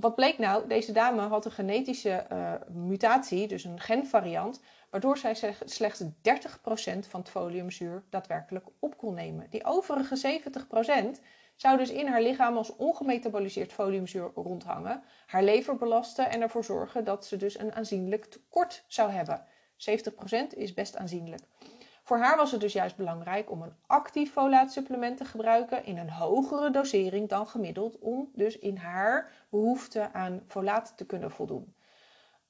Wat 0.00 0.14
bleek 0.14 0.38
nou? 0.38 0.68
Deze 0.68 0.92
dame 0.92 1.20
had 1.20 1.44
een 1.44 1.50
genetische 1.50 2.26
uh, 2.32 2.52
mutatie, 2.68 3.48
dus 3.48 3.64
een 3.64 3.80
genvariant, 3.80 4.60
waardoor 4.90 5.18
zij 5.18 5.54
slechts 5.64 6.02
30% 6.02 6.06
van 7.08 7.20
het 7.20 7.28
foliumzuur 7.28 8.02
daadwerkelijk 8.10 8.66
op 8.78 8.96
kon 8.96 9.14
nemen. 9.14 9.46
Die 9.50 9.64
overige 9.64 10.40
70% 11.16 11.20
zou 11.56 11.78
dus 11.78 11.90
in 11.90 12.06
haar 12.06 12.22
lichaam 12.22 12.56
als 12.56 12.76
ongemetaboliseerd 12.76 13.72
foliumzuur 13.72 14.30
rondhangen, 14.34 15.02
haar 15.26 15.42
lever 15.42 15.76
belasten 15.76 16.30
en 16.30 16.40
ervoor 16.40 16.64
zorgen 16.64 17.04
dat 17.04 17.26
ze 17.26 17.36
dus 17.36 17.58
een 17.58 17.74
aanzienlijk 17.74 18.24
tekort 18.24 18.84
zou 18.86 19.10
hebben. 19.10 19.44
70% 20.52 20.56
is 20.56 20.74
best 20.74 20.96
aanzienlijk. 20.96 21.42
Voor 22.04 22.18
haar 22.18 22.36
was 22.36 22.52
het 22.52 22.60
dus 22.60 22.72
juist 22.72 22.96
belangrijk 22.96 23.50
om 23.50 23.62
een 23.62 23.76
actief 23.86 24.32
folaatsupplement 24.32 25.16
te 25.16 25.24
gebruiken 25.24 25.84
in 25.84 25.98
een 25.98 26.10
hogere 26.10 26.70
dosering 26.70 27.28
dan 27.28 27.46
gemiddeld, 27.46 27.98
om 27.98 28.30
dus 28.34 28.58
in 28.58 28.76
haar 28.76 29.32
behoefte 29.50 30.12
aan 30.12 30.42
folaat 30.46 30.96
te 30.96 31.06
kunnen 31.06 31.30
voldoen. 31.30 31.74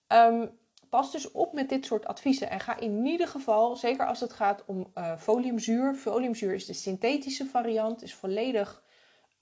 Um, 0.09 0.59
pas 0.89 1.13
dus 1.13 1.31
op 1.31 1.53
met 1.53 1.69
dit 1.69 1.85
soort 1.85 2.07
adviezen 2.07 2.51
en 2.51 2.61
ga 2.61 2.79
in 2.79 3.07
ieder 3.07 3.29
geval, 3.29 3.77
zeker 3.77 4.07
als 4.07 4.21
het 4.21 4.33
gaat 4.33 4.65
om 4.67 4.91
uh, 4.95 5.17
foliumzuur. 5.19 5.95
Foliumzuur 5.95 6.55
is 6.55 6.67
de 6.67 6.73
synthetische 6.73 7.47
variant, 7.47 8.03
is 8.03 8.15
volledig 8.15 8.84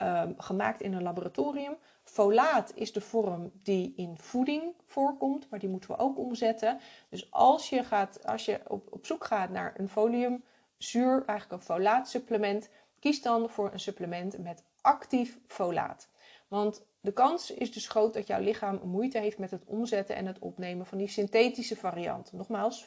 um, 0.03 0.35
gemaakt 0.39 0.81
in 0.81 0.93
een 0.93 1.03
laboratorium. 1.03 1.77
Folaat 2.05 2.73
is 2.75 2.93
de 2.93 3.01
vorm 3.01 3.51
die 3.63 3.93
in 3.97 4.19
voeding 4.19 4.75
voorkomt, 4.87 5.51
maar 5.51 5.59
die 5.59 5.69
moeten 5.69 5.91
we 5.91 5.99
ook 5.99 6.19
omzetten. 6.19 6.81
Dus 7.09 7.31
als 7.31 7.69
je, 7.69 7.85
gaat, 7.85 8.27
als 8.27 8.45
je 8.45 8.61
op, 8.69 8.93
op 8.93 9.07
zoek 9.07 9.25
gaat 9.25 9.51
naar 9.51 9.75
een 9.77 9.89
foliumzuur, 9.89 11.23
eigenlijk 11.27 11.53
een 11.53 11.67
folaatsupplement, 11.67 12.69
kies 12.99 13.23
dan 13.23 13.51
voor 13.51 13.73
een 13.73 13.81
supplement 13.81 14.39
met 14.39 14.65
actief 14.81 15.39
folaat. 15.47 16.09
Want 16.49 16.87
de 17.01 17.13
kans 17.13 17.51
is 17.51 17.73
dus 17.73 17.89
groot 17.89 18.15
dat 18.15 18.27
jouw 18.27 18.41
lichaam 18.41 18.81
moeite 18.85 19.19
heeft 19.19 19.39
met 19.39 19.51
het 19.51 19.65
omzetten 19.65 20.17
en 20.17 20.27
het 20.27 20.39
opnemen 20.39 20.87
van 20.87 20.99
die 20.99 21.09
synthetische 21.09 21.77
variant. 21.77 22.33
Nogmaals, 22.33 22.85
50% 22.85 22.87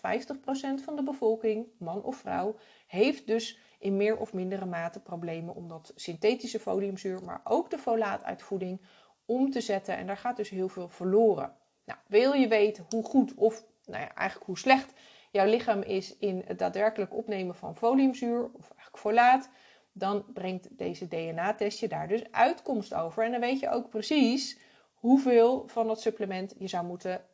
van 0.84 0.96
de 0.96 1.04
bevolking, 1.04 1.68
man 1.78 2.04
of 2.04 2.18
vrouw, 2.18 2.56
heeft 2.88 3.28
dus 3.28 3.60
in 3.86 3.98
meer 3.98 4.18
of 4.18 4.34
mindere 4.34 4.66
mate 4.66 5.00
problemen 5.00 5.56
om 5.56 5.68
dat 5.68 5.92
synthetische 5.96 6.60
foliumzuur, 6.60 7.24
maar 7.24 7.42
ook 7.44 7.70
de 7.70 7.78
folaat 7.78 8.24
uit 8.24 8.42
voeding 8.42 8.82
om 9.26 9.52
te 9.52 9.62
zetten. 9.62 9.98
En 9.98 10.08
daar 10.08 10.18
gaat 10.18 10.38
dus 10.38 10.50
heel 10.50 10.70
veel 10.70 10.90
verloren. 10.90 11.54
Nou, 11.86 12.00
wil 12.08 12.34
je 12.34 12.48
weten 12.48 12.86
hoe 12.90 13.04
goed 13.04 13.34
of 13.34 13.66
nou 13.86 14.02
ja, 14.02 14.14
eigenlijk 14.14 14.48
hoe 14.48 14.58
slecht 14.58 14.94
jouw 15.32 15.46
lichaam 15.46 15.82
is 15.82 16.18
in 16.18 16.44
het 16.46 16.60
daadwerkelijk 16.60 17.14
opnemen 17.14 17.56
van 17.56 17.76
foliumzuur 17.76 18.50
of 18.54 18.70
eigenlijk 18.70 18.98
folaat, 18.98 19.50
dan 19.92 20.26
brengt 20.34 20.78
deze 20.78 21.08
DNA-test 21.08 21.80
je 21.80 21.88
daar 21.88 22.08
dus 22.08 22.32
uitkomst 22.32 22.94
over. 22.94 23.24
En 23.24 23.32
dan 23.32 23.40
weet 23.40 23.60
je 23.60 23.70
ook 23.70 23.90
precies 23.90 24.60
hoeveel 24.94 25.68
van 25.68 25.88
dat 25.88 26.02
supplement 26.02 26.56
je 26.58 26.68
zou 26.68 26.86
moeten 26.86 27.26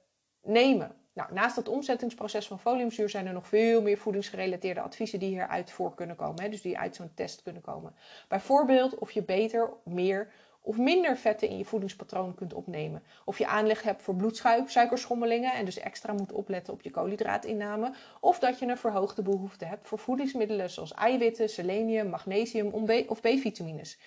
nemen. 0.42 1.01
Nou, 1.14 1.34
naast 1.34 1.56
het 1.56 1.68
omzettingsproces 1.68 2.48
van 2.48 2.60
foliumzuur 2.60 3.10
zijn 3.10 3.28
er 3.28 3.34
nog 3.34 3.48
veel 3.48 3.82
meer 3.82 3.98
voedingsgerelateerde 3.98 4.82
adviezen 4.82 5.20
die 5.20 5.30
hieruit 5.30 5.72
voor 5.72 5.96
kunnen 5.96 6.16
komen. 6.16 6.44
Hè, 6.44 6.50
dus 6.50 6.62
die 6.62 6.78
uit 6.78 6.96
zo'n 6.96 7.12
test 7.14 7.44
kunnen 7.44 7.62
komen. 7.62 7.96
Bijvoorbeeld 8.28 8.98
of 8.98 9.12
je 9.12 9.24
beter, 9.24 9.70
meer 9.84 10.32
of 10.62 10.78
minder 10.78 11.18
vetten 11.18 11.48
in 11.48 11.58
je 11.58 11.66
voedingspatroon 11.66 12.36
kunt 12.36 12.54
opnemen. 12.54 13.04
Of 13.26 13.38
je 13.38 13.48
aanleg 13.48 13.84
hebt 13.84 14.02
voor 14.02 14.16
bloedsuikerschommelingen 14.16 15.54
en 15.54 15.66
dus 15.66 15.80
extra 15.80 16.14
moet 16.14 16.32
opletten 16.32 16.74
op 16.74 16.82
je 16.82 16.92
koolhydraatinname. 16.92 17.94
Of 18.20 18.40
dat 18.40 18.60
je 18.60 18.66
een 18.66 18.78
verhoogde 18.78 19.22
behoefte 19.22 19.66
hebt 19.66 19.88
voor 19.88 20.00
voedingsmiddelen 20.00 20.70
zoals 20.70 20.94
eiwitten, 20.94 21.50
selenium, 21.50 22.10
magnesium 22.10 22.90
of 23.08 23.22
B-vitamines. 23.22 23.98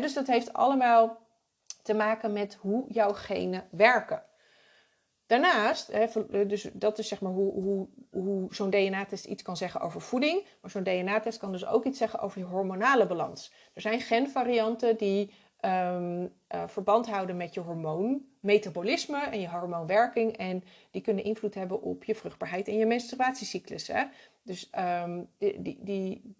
Dus 0.00 0.14
dat 0.14 0.26
heeft 0.26 0.52
allemaal 0.52 1.18
te 1.82 1.94
maken 1.94 2.32
met 2.32 2.58
hoe 2.60 2.84
jouw 2.88 3.12
genen 3.12 3.68
werken. 3.70 4.22
Daarnaast, 5.28 5.92
dus 6.46 6.70
dat 6.72 6.98
is 6.98 7.08
zeg 7.08 7.20
maar 7.20 7.32
hoe, 7.32 7.52
hoe, 7.52 7.88
hoe 8.10 8.54
zo'n 8.54 8.70
DNA-test 8.70 9.24
iets 9.24 9.42
kan 9.42 9.56
zeggen 9.56 9.80
over 9.80 10.00
voeding. 10.00 10.46
Maar 10.60 10.70
zo'n 10.70 10.82
DNA-test 10.82 11.38
kan 11.38 11.52
dus 11.52 11.66
ook 11.66 11.84
iets 11.84 11.98
zeggen 11.98 12.20
over 12.20 12.38
je 12.38 12.44
hormonale 12.44 13.06
balans. 13.06 13.52
Er 13.74 13.80
zijn 13.80 14.00
genvarianten 14.00 14.96
die 14.96 15.30
um, 15.60 16.32
verband 16.66 17.06
houden 17.06 17.36
met 17.36 17.54
je 17.54 17.60
hormoonmetabolisme 17.60 19.18
en 19.18 19.40
je 19.40 19.48
hormoonwerking. 19.48 20.36
En 20.36 20.64
die 20.90 21.02
kunnen 21.02 21.24
invloed 21.24 21.54
hebben 21.54 21.82
op 21.82 22.04
je 22.04 22.14
vruchtbaarheid 22.14 22.68
en 22.68 22.76
je 22.76 22.86
menstruatiecyclus. 22.86 23.86
Hè? 23.86 24.04
Dus 24.42 24.70
um, 24.78 25.28
die, 25.38 25.78
die, 25.80 26.34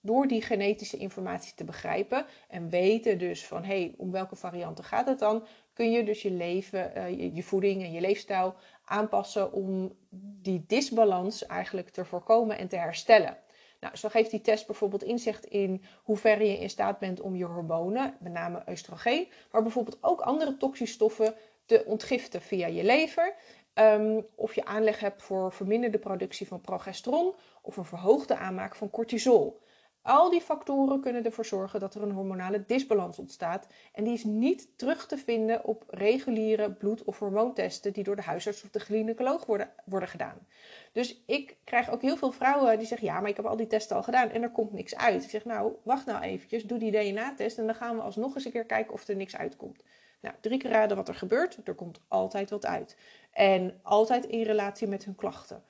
door 0.00 0.26
die 0.26 0.42
genetische 0.42 0.96
informatie 0.96 1.54
te 1.54 1.64
begrijpen 1.64 2.26
en 2.48 2.68
weten 2.68 3.18
dus 3.18 3.46
van 3.46 3.64
hé, 3.64 3.80
hey, 3.80 3.94
om 3.96 4.10
welke 4.10 4.36
varianten 4.36 4.84
gaat 4.84 5.06
het 5.06 5.18
dan, 5.18 5.46
kun 5.74 5.90
je 5.90 6.04
dus 6.04 6.22
je 6.22 6.30
leven, 6.30 6.92
uh, 6.96 7.34
je, 7.34 7.42
voeding 7.42 7.82
en 7.82 7.92
je 7.92 8.00
leefstijl 8.00 8.54
aanpassen 8.84 9.52
om 9.52 9.96
die 10.42 10.64
disbalans 10.66 11.46
eigenlijk 11.46 11.88
te 11.88 12.04
voorkomen 12.04 12.58
en 12.58 12.68
te 12.68 12.76
herstellen. 12.76 13.38
Nou, 13.80 13.96
zo 13.96 14.08
geeft 14.08 14.30
die 14.30 14.40
test 14.40 14.66
bijvoorbeeld 14.66 15.02
inzicht 15.02 15.44
in 15.44 15.82
hoeverre 16.02 16.46
je 16.46 16.58
in 16.58 16.70
staat 16.70 16.98
bent 16.98 17.20
om 17.20 17.36
je 17.36 17.44
hormonen, 17.44 18.16
met 18.20 18.32
name 18.32 18.62
oestrogeen, 18.68 19.28
maar 19.50 19.62
bijvoorbeeld 19.62 19.98
ook 20.00 20.20
andere 20.20 20.56
toxische 20.56 20.94
stoffen 20.94 21.34
te 21.66 21.84
ontgiften 21.86 22.40
via 22.40 22.66
je 22.66 22.84
lever. 22.84 23.34
Um, 23.74 24.26
of 24.34 24.54
je 24.54 24.64
aanleg 24.64 25.00
hebt 25.00 25.22
voor 25.22 25.52
verminderde 25.52 25.98
productie 25.98 26.46
van 26.46 26.60
progesteron 26.60 27.34
of 27.62 27.76
een 27.76 27.84
verhoogde 27.84 28.36
aanmaak 28.36 28.74
van 28.74 28.90
cortisol. 28.90 29.60
Al 30.04 30.30
die 30.30 30.40
factoren 30.40 31.00
kunnen 31.00 31.24
ervoor 31.24 31.44
zorgen 31.44 31.80
dat 31.80 31.94
er 31.94 32.02
een 32.02 32.10
hormonale 32.10 32.64
disbalans 32.66 33.18
ontstaat. 33.18 33.66
En 33.92 34.04
die 34.04 34.12
is 34.12 34.24
niet 34.24 34.78
terug 34.78 35.06
te 35.06 35.16
vinden 35.16 35.64
op 35.64 35.84
reguliere 35.88 36.72
bloed- 36.72 37.04
of 37.04 37.18
hormoontesten 37.18 37.92
die 37.92 38.04
door 38.04 38.16
de 38.16 38.22
huisarts 38.22 38.64
of 38.64 38.70
de 38.70 38.80
gynaecoloog 38.80 39.46
worden, 39.46 39.70
worden 39.84 40.08
gedaan. 40.08 40.46
Dus 40.92 41.22
ik 41.26 41.56
krijg 41.64 41.90
ook 41.90 42.02
heel 42.02 42.16
veel 42.16 42.32
vrouwen 42.32 42.78
die 42.78 42.86
zeggen: 42.86 43.06
Ja, 43.06 43.20
maar 43.20 43.30
ik 43.30 43.36
heb 43.36 43.44
al 43.44 43.56
die 43.56 43.66
testen 43.66 43.96
al 43.96 44.02
gedaan 44.02 44.30
en 44.30 44.42
er 44.42 44.50
komt 44.50 44.72
niks 44.72 44.96
uit. 44.96 45.24
Ik 45.24 45.30
zeg: 45.30 45.44
Nou, 45.44 45.72
wacht 45.82 46.06
nou 46.06 46.22
eventjes, 46.22 46.64
doe 46.64 46.78
die 46.78 46.90
DNA-test 46.90 47.58
en 47.58 47.66
dan 47.66 47.74
gaan 47.74 47.96
we 47.96 48.02
alsnog 48.02 48.34
eens 48.34 48.44
een 48.44 48.52
keer 48.52 48.66
kijken 48.66 48.92
of 48.92 49.08
er 49.08 49.16
niks 49.16 49.36
uitkomt. 49.36 49.82
Nou, 50.20 50.34
drie 50.40 50.58
keer 50.58 50.70
raden 50.70 50.96
wat 50.96 51.08
er 51.08 51.14
gebeurt. 51.14 51.58
Er 51.64 51.74
komt 51.74 52.00
altijd 52.08 52.50
wat 52.50 52.66
uit. 52.66 52.96
En 53.30 53.80
altijd 53.82 54.26
in 54.26 54.42
relatie 54.42 54.88
met 54.88 55.04
hun 55.04 55.14
klachten. 55.14 55.62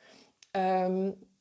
Um, 0.52 1.32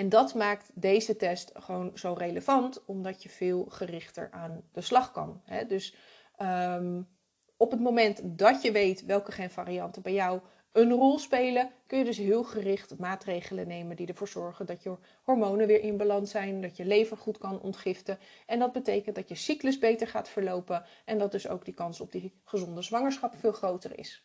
en 0.00 0.08
dat 0.08 0.34
maakt 0.34 0.70
deze 0.74 1.16
test 1.16 1.50
gewoon 1.54 1.90
zo 1.94 2.12
relevant, 2.12 2.84
omdat 2.84 3.22
je 3.22 3.28
veel 3.28 3.64
gerichter 3.68 4.30
aan 4.30 4.62
de 4.72 4.80
slag 4.80 5.12
kan. 5.12 5.42
Hè? 5.44 5.66
Dus 5.66 5.94
um, 6.42 7.08
op 7.56 7.70
het 7.70 7.80
moment 7.80 8.20
dat 8.24 8.62
je 8.62 8.72
weet 8.72 9.04
welke 9.04 9.32
genvarianten 9.32 10.02
bij 10.02 10.12
jou 10.12 10.40
een 10.72 10.92
rol 10.92 11.18
spelen, 11.18 11.70
kun 11.86 11.98
je 11.98 12.04
dus 12.04 12.16
heel 12.16 12.44
gericht 12.44 12.98
maatregelen 12.98 13.68
nemen 13.68 13.96
die 13.96 14.06
ervoor 14.06 14.28
zorgen 14.28 14.66
dat 14.66 14.82
je 14.82 14.96
hormonen 15.22 15.66
weer 15.66 15.80
in 15.80 15.96
balans 15.96 16.30
zijn, 16.30 16.60
dat 16.60 16.76
je 16.76 16.84
lever 16.84 17.16
goed 17.16 17.38
kan 17.38 17.60
ontgiften. 17.60 18.18
En 18.46 18.58
dat 18.58 18.72
betekent 18.72 19.16
dat 19.16 19.28
je 19.28 19.34
cyclus 19.34 19.78
beter 19.78 20.06
gaat 20.06 20.28
verlopen 20.28 20.84
en 21.04 21.18
dat 21.18 21.32
dus 21.32 21.48
ook 21.48 21.64
die 21.64 21.74
kans 21.74 22.00
op 22.00 22.12
die 22.12 22.40
gezonde 22.44 22.82
zwangerschap 22.82 23.34
veel 23.34 23.52
groter 23.52 23.98
is. 23.98 24.24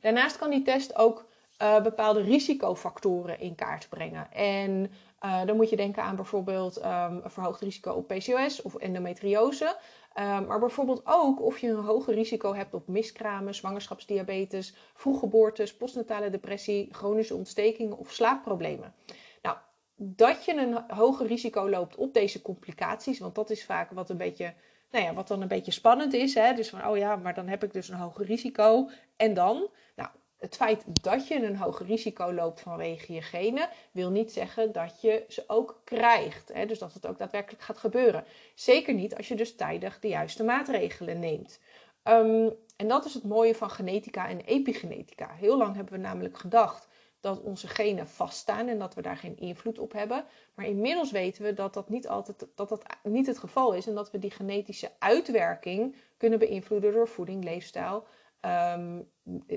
Daarnaast 0.00 0.38
kan 0.38 0.50
die 0.50 0.62
test 0.62 0.96
ook 0.96 1.27
uh, 1.62 1.82
bepaalde 1.82 2.20
risicofactoren 2.20 3.40
in 3.40 3.54
kaart 3.54 3.88
brengen. 3.88 4.32
En 4.32 4.90
uh, 5.24 5.44
dan 5.46 5.56
moet 5.56 5.70
je 5.70 5.76
denken 5.76 6.02
aan 6.02 6.16
bijvoorbeeld 6.16 6.84
um, 6.84 6.84
een 7.24 7.30
verhoogd 7.30 7.60
risico 7.60 7.92
op 7.92 8.08
PCOS 8.08 8.62
of 8.62 8.74
endometriose. 8.74 9.76
Um, 10.18 10.46
maar 10.46 10.58
bijvoorbeeld 10.58 11.02
ook 11.04 11.42
of 11.42 11.58
je 11.58 11.68
een 11.68 11.84
hoger 11.84 12.14
risico 12.14 12.54
hebt 12.54 12.74
op 12.74 12.88
miskramen, 12.88 13.54
zwangerschapsdiabetes, 13.54 14.74
vroeggeboortes, 14.94 15.76
postnatale 15.76 16.30
depressie, 16.30 16.88
chronische 16.92 17.34
ontstekingen 17.34 17.98
of 17.98 18.12
slaapproblemen. 18.12 18.94
Nou, 19.42 19.56
dat 19.96 20.44
je 20.44 20.54
een 20.54 20.96
hoger 20.96 21.26
risico 21.26 21.68
loopt 21.68 21.96
op 21.96 22.14
deze 22.14 22.42
complicaties, 22.42 23.18
want 23.18 23.34
dat 23.34 23.50
is 23.50 23.64
vaak 23.64 23.90
wat 23.90 24.10
een 24.10 24.16
beetje 24.16 24.54
nou 24.90 25.04
ja, 25.04 25.14
wat 25.14 25.28
dan 25.28 25.42
een 25.42 25.48
beetje 25.48 25.72
spannend 25.72 26.12
is. 26.12 26.34
Hè? 26.34 26.54
Dus 26.54 26.70
van, 26.70 26.86
oh 26.86 26.96
ja, 26.96 27.16
maar 27.16 27.34
dan 27.34 27.48
heb 27.48 27.64
ik 27.64 27.72
dus 27.72 27.88
een 27.88 27.98
hoger 27.98 28.24
risico. 28.24 28.90
En 29.16 29.34
dan? 29.34 29.68
Nou, 29.96 30.10
het 30.38 30.56
feit 30.56 30.84
dat 31.02 31.28
je 31.28 31.34
een 31.34 31.56
hoger 31.56 31.86
risico 31.86 32.32
loopt 32.32 32.60
vanwege 32.60 33.12
je 33.12 33.22
genen, 33.22 33.68
wil 33.90 34.10
niet 34.10 34.32
zeggen 34.32 34.72
dat 34.72 35.00
je 35.00 35.24
ze 35.28 35.44
ook 35.46 35.80
krijgt. 35.84 36.50
Hè? 36.52 36.66
Dus 36.66 36.78
dat 36.78 36.94
het 36.94 37.06
ook 37.06 37.18
daadwerkelijk 37.18 37.62
gaat 37.62 37.78
gebeuren. 37.78 38.24
Zeker 38.54 38.94
niet 38.94 39.16
als 39.16 39.28
je 39.28 39.34
dus 39.34 39.54
tijdig 39.54 40.00
de 40.00 40.08
juiste 40.08 40.44
maatregelen 40.44 41.20
neemt. 41.20 41.60
Um, 42.04 42.52
en 42.76 42.88
dat 42.88 43.04
is 43.04 43.14
het 43.14 43.24
mooie 43.24 43.54
van 43.54 43.70
genetica 43.70 44.28
en 44.28 44.40
epigenetica. 44.40 45.34
Heel 45.34 45.56
lang 45.56 45.74
hebben 45.74 45.92
we 45.92 45.98
namelijk 45.98 46.38
gedacht 46.38 46.88
dat 47.20 47.40
onze 47.40 47.68
genen 47.68 48.08
vaststaan 48.08 48.68
en 48.68 48.78
dat 48.78 48.94
we 48.94 49.02
daar 49.02 49.16
geen 49.16 49.38
invloed 49.38 49.78
op 49.78 49.92
hebben. 49.92 50.24
Maar 50.54 50.66
inmiddels 50.66 51.10
weten 51.10 51.42
we 51.42 51.54
dat 51.54 51.74
dat 51.74 51.88
niet 51.88 52.08
altijd 52.08 52.46
dat 52.54 52.68
dat 52.68 52.82
niet 53.02 53.26
het 53.26 53.38
geval 53.38 53.72
is 53.72 53.86
en 53.86 53.94
dat 53.94 54.10
we 54.10 54.18
die 54.18 54.30
genetische 54.30 54.90
uitwerking 54.98 55.96
kunnen 56.16 56.38
beïnvloeden 56.38 56.92
door 56.92 57.08
voeding, 57.08 57.44
leefstijl 57.44 58.06
um, 58.40 59.10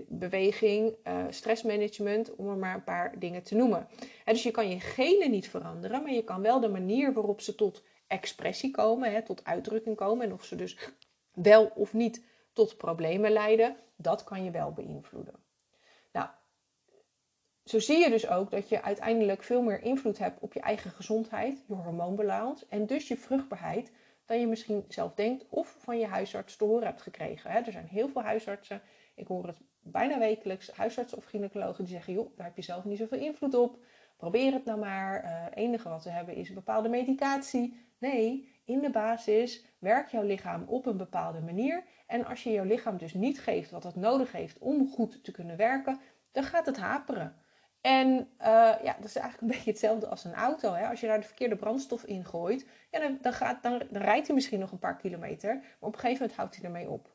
beweging, 0.07 0.95
uh, 1.03 1.25
stressmanagement, 1.29 2.35
om 2.35 2.49
er 2.49 2.57
maar 2.57 2.75
een 2.75 2.83
paar 2.83 3.19
dingen 3.19 3.43
te 3.43 3.55
noemen. 3.55 3.87
dus 4.25 4.43
je 4.43 4.51
kan 4.51 4.69
je 4.69 4.79
genen 4.79 5.31
niet 5.31 5.49
veranderen, 5.49 6.01
maar 6.01 6.11
je 6.11 6.23
kan 6.23 6.41
wel 6.41 6.59
de 6.59 6.69
manier 6.69 7.13
waarop 7.13 7.41
ze 7.41 7.55
tot 7.55 7.83
expressie 8.07 8.71
komen, 8.71 9.23
tot 9.23 9.45
uitdrukking 9.45 9.95
komen 9.95 10.25
en 10.25 10.33
of 10.33 10.43
ze 10.43 10.55
dus 10.55 10.77
wel 11.31 11.71
of 11.75 11.93
niet 11.93 12.25
tot 12.53 12.77
problemen 12.77 13.31
leiden, 13.31 13.75
dat 13.95 14.23
kan 14.23 14.43
je 14.43 14.51
wel 14.51 14.71
beïnvloeden. 14.71 15.35
Nou, 16.11 16.27
zo 17.63 17.79
zie 17.79 17.97
je 17.97 18.09
dus 18.09 18.27
ook 18.27 18.51
dat 18.51 18.69
je 18.69 18.81
uiteindelijk 18.81 19.43
veel 19.43 19.61
meer 19.61 19.81
invloed 19.81 20.17
hebt 20.17 20.39
op 20.39 20.53
je 20.53 20.59
eigen 20.59 20.91
gezondheid, 20.91 21.63
je 21.67 21.73
hormoonbalans 21.73 22.67
en 22.67 22.85
dus 22.85 23.07
je 23.07 23.17
vruchtbaarheid 23.17 23.91
dan 24.31 24.39
je 24.39 24.47
misschien 24.47 24.85
zelf 24.87 25.13
denkt 25.13 25.45
of 25.49 25.75
van 25.79 25.99
je 25.99 26.05
huisarts 26.05 26.55
te 26.55 26.63
horen 26.63 26.85
hebt 26.85 27.01
gekregen. 27.01 27.51
Er 27.51 27.71
zijn 27.71 27.87
heel 27.87 28.09
veel 28.09 28.21
huisartsen, 28.21 28.81
ik 29.15 29.27
hoor 29.27 29.47
het 29.47 29.57
bijna 29.79 30.19
wekelijks, 30.19 30.71
huisartsen 30.71 31.17
of 31.17 31.25
gynaecologen 31.25 31.83
die 31.83 31.93
zeggen, 31.93 32.13
joh, 32.13 32.37
daar 32.37 32.45
heb 32.45 32.55
je 32.55 32.61
zelf 32.61 32.83
niet 32.83 32.97
zoveel 32.97 33.17
invloed 33.19 33.53
op. 33.53 33.77
Probeer 34.17 34.53
het 34.53 34.65
nou 34.65 34.79
maar. 34.79 35.13
Het 35.23 35.57
uh, 35.57 35.63
enige 35.63 35.89
wat 35.89 36.03
we 36.03 36.09
hebben 36.09 36.35
is 36.35 36.49
een 36.49 36.55
bepaalde 36.55 36.89
medicatie. 36.89 37.77
Nee, 37.97 38.49
in 38.65 38.79
de 38.79 38.89
basis 38.89 39.65
werkt 39.79 40.11
jouw 40.11 40.23
lichaam 40.23 40.63
op 40.67 40.85
een 40.85 40.97
bepaalde 40.97 41.41
manier. 41.41 41.83
En 42.07 42.25
als 42.25 42.43
je 42.43 42.51
jouw 42.51 42.65
lichaam 42.65 42.97
dus 42.97 43.13
niet 43.13 43.39
geeft 43.39 43.71
wat 43.71 43.83
het 43.83 43.95
nodig 43.95 44.31
heeft 44.31 44.57
om 44.57 44.87
goed 44.87 45.23
te 45.23 45.31
kunnen 45.31 45.57
werken, 45.57 45.99
dan 46.31 46.43
gaat 46.43 46.65
het 46.65 46.77
haperen. 46.77 47.35
En 47.81 48.07
uh, 48.39 48.73
ja, 48.83 48.95
dat 48.95 49.05
is 49.05 49.15
eigenlijk 49.15 49.41
een 49.41 49.47
beetje 49.57 49.71
hetzelfde 49.71 50.07
als 50.07 50.23
een 50.23 50.33
auto. 50.33 50.73
Hè? 50.73 50.87
Als 50.87 50.99
je 50.99 51.07
daar 51.07 51.19
de 51.19 51.25
verkeerde 51.25 51.55
brandstof 51.55 52.03
in 52.03 52.25
gooit, 52.25 52.65
ja, 52.91 52.99
dan, 52.99 53.17
dan, 53.21 53.33
gaat, 53.33 53.63
dan, 53.63 53.81
rijdt 53.91 54.27
hij 54.27 54.35
misschien 54.35 54.59
nog 54.59 54.71
een 54.71 54.79
paar 54.79 54.97
kilometer, 54.97 55.53
maar 55.55 55.65
op 55.79 55.93
een 55.93 55.99
gegeven 55.99 56.19
moment 56.19 56.37
houdt 56.37 56.55
hij 56.55 56.65
ermee 56.65 56.89
op. 56.89 57.13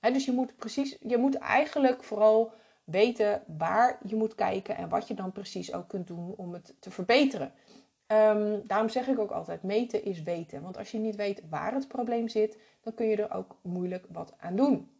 Dus 0.00 0.24
je 0.24 0.32
moet, 0.32 0.56
precies, 0.56 0.96
je 1.00 1.16
moet 1.16 1.34
eigenlijk 1.34 2.04
vooral 2.04 2.52
weten 2.84 3.42
waar 3.46 3.98
je 4.06 4.16
moet 4.16 4.34
kijken 4.34 4.76
en 4.76 4.88
wat 4.88 5.08
je 5.08 5.14
dan 5.14 5.32
precies 5.32 5.72
ook 5.72 5.88
kunt 5.88 6.06
doen 6.06 6.34
om 6.36 6.52
het 6.52 6.76
te 6.78 6.90
verbeteren. 6.90 7.52
Ehm, 8.06 8.60
daarom 8.64 8.88
zeg 8.88 9.06
ik 9.06 9.18
ook 9.18 9.30
altijd: 9.30 9.62
meten 9.62 10.04
is 10.04 10.22
weten. 10.22 10.62
Want 10.62 10.78
als 10.78 10.90
je 10.90 10.98
niet 10.98 11.16
weet 11.16 11.42
waar 11.48 11.74
het 11.74 11.88
probleem 11.88 12.28
zit, 12.28 12.58
dan 12.80 12.94
kun 12.94 13.06
je 13.06 13.16
er 13.16 13.34
ook 13.34 13.58
moeilijk 13.62 14.06
wat 14.08 14.34
aan 14.38 14.56
doen. 14.56 14.90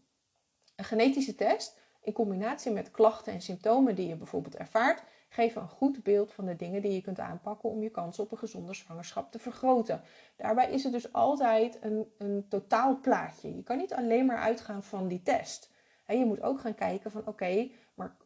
Een 0.77 0.85
genetische 0.85 1.35
test 1.35 1.82
in 2.03 2.13
combinatie 2.13 2.73
met 2.73 2.91
klachten 2.91 3.33
en 3.33 3.41
symptomen 3.41 3.95
die 3.95 4.09
je 4.09 4.17
bijvoorbeeld 4.17 4.57
ervaart, 4.57 5.03
geven 5.29 5.63
een 5.63 5.69
goed 5.69 6.03
beeld 6.03 6.33
van 6.33 6.45
de 6.45 6.57
dingen 6.57 6.83
die 6.83 6.93
je 6.93 7.03
kunt 7.03 7.19
aanpakken 7.19 7.71
om 7.71 7.83
je 7.83 7.91
kans 7.91 8.19
op 8.19 8.33
een 8.33 8.39
gezonde 8.39 8.75
zwangerschap 8.75 9.33
te 9.33 9.39
vergroten. 9.39 10.03
Daarbij 10.37 10.71
is 10.71 10.83
het 10.83 10.93
dus 10.93 11.13
altijd 11.13 11.79
een, 11.81 12.13
een 12.19 12.47
totaal 12.49 13.01
plaatje. 13.01 13.57
Je 13.57 13.63
kan 13.63 13.77
niet 13.77 13.95
alleen 13.95 14.27
maar 14.27 14.39
uitgaan 14.39 14.83
van 14.83 15.09
die 15.09 15.23
test. 15.23 15.71
je 16.07 16.25
moet 16.25 16.43
ook 16.43 16.61
gaan 16.61 16.75
kijken 16.75 17.11
van 17.11 17.27
oké, 17.27 17.71
maar 17.95 18.17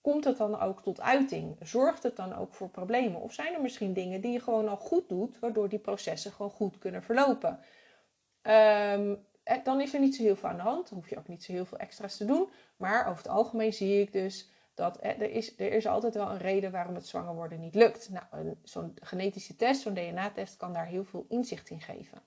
komt 0.00 0.24
het 0.24 0.36
dan 0.36 0.60
ook 0.60 0.82
tot 0.82 1.00
uiting? 1.00 1.56
Zorgt 1.60 2.02
het 2.02 2.16
dan 2.16 2.34
ook 2.34 2.54
voor 2.54 2.68
problemen? 2.68 3.20
Of 3.20 3.32
zijn 3.32 3.54
er 3.54 3.60
misschien 3.60 3.92
dingen 3.92 4.20
die 4.20 4.32
je 4.32 4.40
gewoon 4.40 4.68
al 4.68 4.76
goed 4.76 5.08
doet, 5.08 5.38
waardoor 5.38 5.68
die 5.68 5.78
processen 5.78 6.32
gewoon 6.32 6.50
goed 6.50 6.78
kunnen 6.78 7.02
verlopen? 7.02 7.60
Um, 8.42 9.26
dan 9.64 9.80
is 9.80 9.94
er 9.94 10.00
niet 10.00 10.16
zo 10.16 10.22
heel 10.22 10.36
veel 10.36 10.48
aan 10.48 10.56
de 10.56 10.62
hand. 10.62 10.88
Dan 10.88 10.98
hoef 10.98 11.10
je 11.10 11.18
ook 11.18 11.28
niet 11.28 11.44
zo 11.44 11.52
heel 11.52 11.66
veel 11.66 11.78
extra's 11.78 12.16
te 12.16 12.24
doen. 12.24 12.50
Maar 12.76 13.06
over 13.06 13.22
het 13.22 13.32
algemeen 13.32 13.72
zie 13.72 14.00
ik 14.00 14.12
dus 14.12 14.50
dat 14.74 14.98
er 15.00 15.30
is, 15.30 15.58
er 15.58 15.72
is 15.72 15.86
altijd 15.86 16.14
wel 16.14 16.30
een 16.30 16.38
reden 16.38 16.70
waarom 16.70 16.94
het 16.94 17.06
zwanger 17.06 17.34
worden 17.34 17.60
niet 17.60 17.74
lukt. 17.74 18.10
Nou, 18.10 18.54
zo'n 18.62 18.96
genetische 19.00 19.56
test, 19.56 19.80
zo'n 19.80 19.94
DNA-test, 19.94 20.56
kan 20.56 20.72
daar 20.72 20.86
heel 20.86 21.04
veel 21.04 21.26
inzicht 21.28 21.70
in 21.70 21.80
geven. 21.80 22.22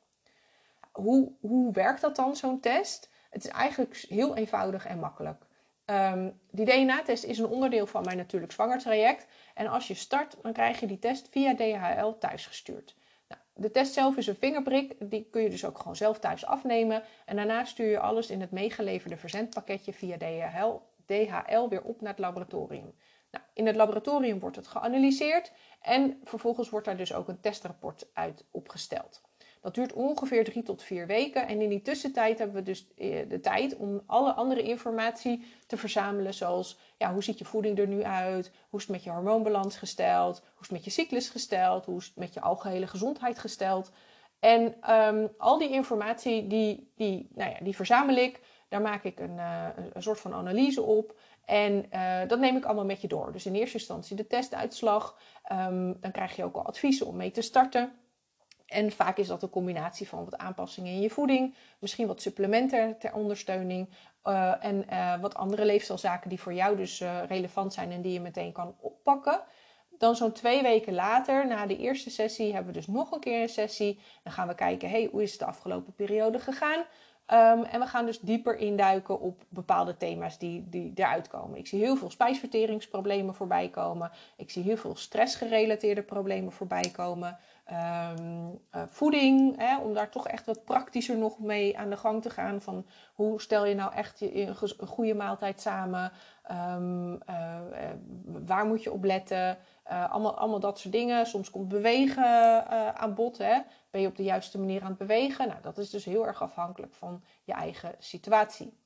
Hoe, 0.91 1.31
hoe 1.39 1.73
werkt 1.73 2.01
dat 2.01 2.15
dan, 2.15 2.35
zo'n 2.35 2.59
test? 2.59 3.09
Het 3.29 3.43
is 3.43 3.49
eigenlijk 3.49 4.05
heel 4.09 4.35
eenvoudig 4.35 4.85
en 4.85 4.99
makkelijk. 4.99 5.45
Ehm, 5.85 6.29
die 6.51 6.65
DNA-test 6.65 7.23
is 7.23 7.37
een 7.37 7.47
onderdeel 7.47 7.87
van 7.87 8.03
mijn 8.03 8.17
natuurlijk 8.17 8.51
zwangertraject. 8.51 9.27
En 9.53 9.67
als 9.67 9.87
je 9.87 9.93
start, 9.93 10.37
dan 10.41 10.53
krijg 10.53 10.79
je 10.79 10.87
die 10.87 10.99
test 10.99 11.27
via 11.29 11.55
DHL 11.55 12.11
thuisgestuurd. 12.19 12.95
De 13.53 13.71
test 13.71 13.93
zelf 13.93 14.17
is 14.17 14.27
een 14.27 14.35
vingerprik. 14.35 14.95
Die 14.99 15.27
kun 15.31 15.41
je 15.41 15.49
dus 15.49 15.65
ook 15.65 15.77
gewoon 15.77 15.95
zelf 15.95 16.19
thuis 16.19 16.45
afnemen. 16.45 17.03
En 17.25 17.35
daarna 17.35 17.65
stuur 17.65 17.89
je 17.89 17.99
alles 17.99 18.29
in 18.29 18.41
het 18.41 18.51
meegeleverde 18.51 19.17
verzendpakketje 19.17 19.93
via 19.93 20.17
DHL, 20.17 20.75
DHL 21.05 21.67
weer 21.67 21.83
op 21.83 22.01
naar 22.01 22.11
het 22.11 22.19
laboratorium. 22.19 22.93
Nou, 23.31 23.45
in 23.53 23.67
het 23.67 23.75
laboratorium 23.75 24.39
wordt 24.39 24.55
het 24.55 24.67
geanalyseerd 24.67 25.51
en 25.81 26.19
vervolgens 26.23 26.69
wordt 26.69 26.85
daar 26.85 26.97
dus 26.97 27.13
ook 27.13 27.27
een 27.27 27.39
testrapport 27.39 28.07
uit 28.13 28.45
opgesteld. 28.51 29.21
Dat 29.61 29.75
duurt 29.75 29.93
ongeveer 29.93 30.43
drie 30.43 30.63
tot 30.63 30.83
vier 30.83 31.07
weken. 31.07 31.47
En 31.47 31.61
in 31.61 31.69
die 31.69 31.81
tussentijd 31.81 32.37
hebben 32.37 32.55
we 32.55 32.63
dus 32.63 32.87
eh, 32.97 33.29
de 33.29 33.39
tijd 33.39 33.75
om 33.75 34.01
alle 34.05 34.33
andere 34.33 34.61
informatie 34.61 35.45
te 35.67 35.77
verzamelen. 35.77 36.33
Zoals 36.33 36.77
ja, 36.97 37.13
hoe 37.13 37.23
ziet 37.23 37.37
je 37.37 37.45
voeding 37.45 37.79
er 37.79 37.87
nu 37.87 38.03
uit? 38.03 38.51
Hoe 38.69 38.79
is 38.79 38.85
het 38.85 38.95
met 38.95 39.03
je 39.03 39.09
hormoonbalans 39.09 39.77
gesteld? 39.77 40.39
Hoe 40.39 40.61
is 40.61 40.67
het 40.67 40.71
met 40.71 40.83
je 40.85 40.91
cyclus 40.91 41.29
gesteld? 41.29 41.85
Hoe 41.85 41.99
is 41.99 42.05
het 42.05 42.15
met 42.15 42.33
je 42.33 42.41
algehele 42.41 42.87
gezondheid 42.87 43.39
gesteld? 43.39 43.91
En 44.39 44.91
um, 44.93 45.29
al 45.37 45.57
die 45.57 45.69
informatie, 45.69 46.47
die, 46.47 46.91
die, 46.95 47.29
nou 47.33 47.49
ja, 47.51 47.57
die 47.61 47.75
verzamel 47.75 48.15
ik. 48.15 48.39
Daar 48.69 48.81
maak 48.81 49.03
ik 49.03 49.19
een, 49.19 49.35
uh, 49.35 49.67
een 49.93 50.01
soort 50.03 50.19
van 50.19 50.33
analyse 50.33 50.81
op. 50.81 51.15
En 51.45 51.85
uh, 51.93 52.19
dat 52.27 52.39
neem 52.39 52.57
ik 52.57 52.65
allemaal 52.65 52.85
met 52.85 53.01
je 53.01 53.07
door. 53.07 53.31
Dus 53.31 53.45
in 53.45 53.55
eerste 53.55 53.77
instantie 53.77 54.15
de 54.15 54.27
testuitslag. 54.27 55.17
Um, 55.51 55.97
dan 55.99 56.11
krijg 56.11 56.35
je 56.35 56.43
ook 56.43 56.55
al 56.55 56.65
adviezen 56.65 57.05
om 57.05 57.15
mee 57.15 57.31
te 57.31 57.41
starten. 57.41 57.93
En 58.71 58.91
vaak 58.91 59.17
is 59.17 59.27
dat 59.27 59.43
een 59.43 59.49
combinatie 59.49 60.07
van 60.07 60.23
wat 60.23 60.37
aanpassingen 60.37 60.91
in 60.91 61.01
je 61.01 61.09
voeding, 61.09 61.55
misschien 61.79 62.07
wat 62.07 62.21
supplementen 62.21 62.97
ter 62.97 63.13
ondersteuning 63.13 63.89
uh, 64.23 64.65
en 64.65 64.85
uh, 64.89 65.19
wat 65.19 65.35
andere 65.35 65.65
leefstijlzaken 65.65 66.29
die 66.29 66.39
voor 66.39 66.53
jou 66.53 66.77
dus 66.77 67.01
uh, 67.01 67.19
relevant 67.27 67.73
zijn 67.73 67.91
en 67.91 68.01
die 68.01 68.13
je 68.13 68.19
meteen 68.19 68.51
kan 68.51 68.75
oppakken. 68.79 69.41
Dan 69.97 70.15
zo'n 70.15 70.31
twee 70.31 70.61
weken 70.61 70.93
later, 70.93 71.47
na 71.47 71.65
de 71.65 71.77
eerste 71.77 72.09
sessie, 72.09 72.53
hebben 72.53 72.73
we 72.73 72.79
dus 72.79 72.87
nog 72.87 73.11
een 73.11 73.19
keer 73.19 73.41
een 73.41 73.49
sessie. 73.49 73.99
Dan 74.23 74.33
gaan 74.33 74.47
we 74.47 74.55
kijken, 74.55 74.89
hey, 74.89 75.09
hoe 75.11 75.23
is 75.23 75.31
het 75.31 75.39
de 75.39 75.45
afgelopen 75.45 75.93
periode 75.93 76.39
gegaan? 76.39 76.79
Um, 77.27 77.63
en 77.63 77.79
we 77.79 77.85
gaan 77.85 78.05
dus 78.05 78.19
dieper 78.19 78.57
induiken 78.57 79.19
op 79.19 79.43
bepaalde 79.49 79.97
thema's 79.97 80.37
die, 80.37 80.69
die 80.69 80.91
eruit 80.95 81.27
komen. 81.27 81.57
Ik 81.57 81.67
zie 81.67 81.79
heel 81.79 81.95
veel 81.95 82.09
spijsverteringsproblemen 82.09 83.35
voorbij 83.35 83.69
komen. 83.69 84.11
Ik 84.37 84.51
zie 84.51 84.63
heel 84.63 84.77
veel 84.77 84.95
stressgerelateerde 84.95 86.03
problemen 86.03 86.51
voorbij 86.51 86.89
komen. 86.91 87.37
Um, 88.17 88.60
voeding, 89.01 89.57
hè, 89.57 89.77
om 89.77 89.93
daar 89.93 90.09
toch 90.09 90.27
echt 90.27 90.45
wat 90.45 90.65
praktischer 90.65 91.17
nog 91.17 91.39
mee 91.39 91.77
aan 91.77 91.89
de 91.89 91.97
gang 91.97 92.21
te 92.21 92.29
gaan. 92.29 92.61
Van 92.61 92.85
hoe 93.13 93.41
stel 93.41 93.65
je 93.65 93.75
nou 93.75 93.93
echt 93.93 94.19
je, 94.19 94.53
een 94.77 94.87
goede 94.87 95.13
maaltijd 95.13 95.61
samen? 95.61 96.11
Um, 96.51 97.13
uh, 97.13 97.59
waar 98.25 98.65
moet 98.65 98.83
je 98.83 98.91
op 98.91 99.03
letten? 99.03 99.57
Uh, 99.91 100.11
allemaal, 100.11 100.37
allemaal 100.37 100.59
dat 100.59 100.79
soort 100.79 100.93
dingen. 100.93 101.25
Soms 101.25 101.49
komt 101.49 101.67
bewegen 101.67 102.67
aan 102.97 103.13
bod. 103.13 103.37
Hè? 103.37 103.59
Ben 103.91 104.01
je 104.01 104.07
op 104.07 104.15
de 104.15 104.23
juiste 104.23 104.59
manier 104.59 104.81
aan 104.81 104.89
het 104.89 104.97
bewegen? 104.97 105.47
Nou, 105.47 105.61
dat 105.61 105.77
is 105.77 105.89
dus 105.89 106.05
heel 106.05 106.27
erg 106.27 106.41
afhankelijk 106.41 106.93
van 106.93 107.23
je 107.43 107.53
eigen 107.53 107.95
situatie. 107.99 108.79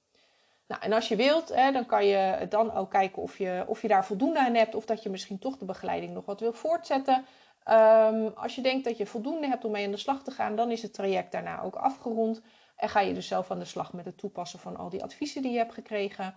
Nou, 0.68 0.82
en 0.82 0.94
als 0.94 1.08
je 1.08 1.16
wilt, 1.16 1.56
hè, 1.56 1.72
dan 1.72 1.86
kan 1.86 2.06
je 2.06 2.46
dan 2.50 2.74
ook 2.74 2.90
kijken 2.90 3.22
of 3.22 3.38
je, 3.38 3.64
of 3.68 3.82
je 3.82 3.88
daar 3.88 4.06
voldoende 4.06 4.40
aan 4.40 4.56
hebt. 4.56 4.76
Of 4.76 4.86
dat 4.86 5.04
je 5.04 5.10
misschien 5.10 5.40
toch 5.40 5.58
de 5.58 5.66
begeleiding 5.66 6.14
nog 6.14 6.26
wat 6.26 6.40
wil 6.40 6.54
voortzetten. 6.54 7.26
Um, 7.70 8.28
als 8.28 8.56
je 8.56 8.62
denkt 8.62 8.84
dat 8.84 8.98
je 8.98 9.06
voldoende 9.06 9.48
hebt 9.48 9.66
om 9.66 9.72
mee 9.72 9.86
aan 9.86 9.92
de 9.92 9.98
slag 9.98 10.24
te 10.24 10.32
gaan, 10.32 10.56
dan 10.56 10.72
is 10.72 10.82
het 10.82 10.94
traject 10.94 11.32
daarna 11.32 11.62
ook 11.62 11.76
afgerond. 11.76 12.42
En 12.76 12.90
ga 12.90 13.00
je 13.00 13.14
dus 13.14 13.28
zelf 13.28 13.52
aan 13.52 13.60
de 13.60 13.66
slag 13.66 13.94
met 13.94 14.06
het 14.06 14.18
toepassen 14.18 14.60
van 14.60 14.78
al 14.78 14.90
die 14.90 15.04
adviezen 15.04 15.42
die 15.42 15.52
je 15.52 15.58
hebt 15.58 15.74
gekregen. 15.74 16.34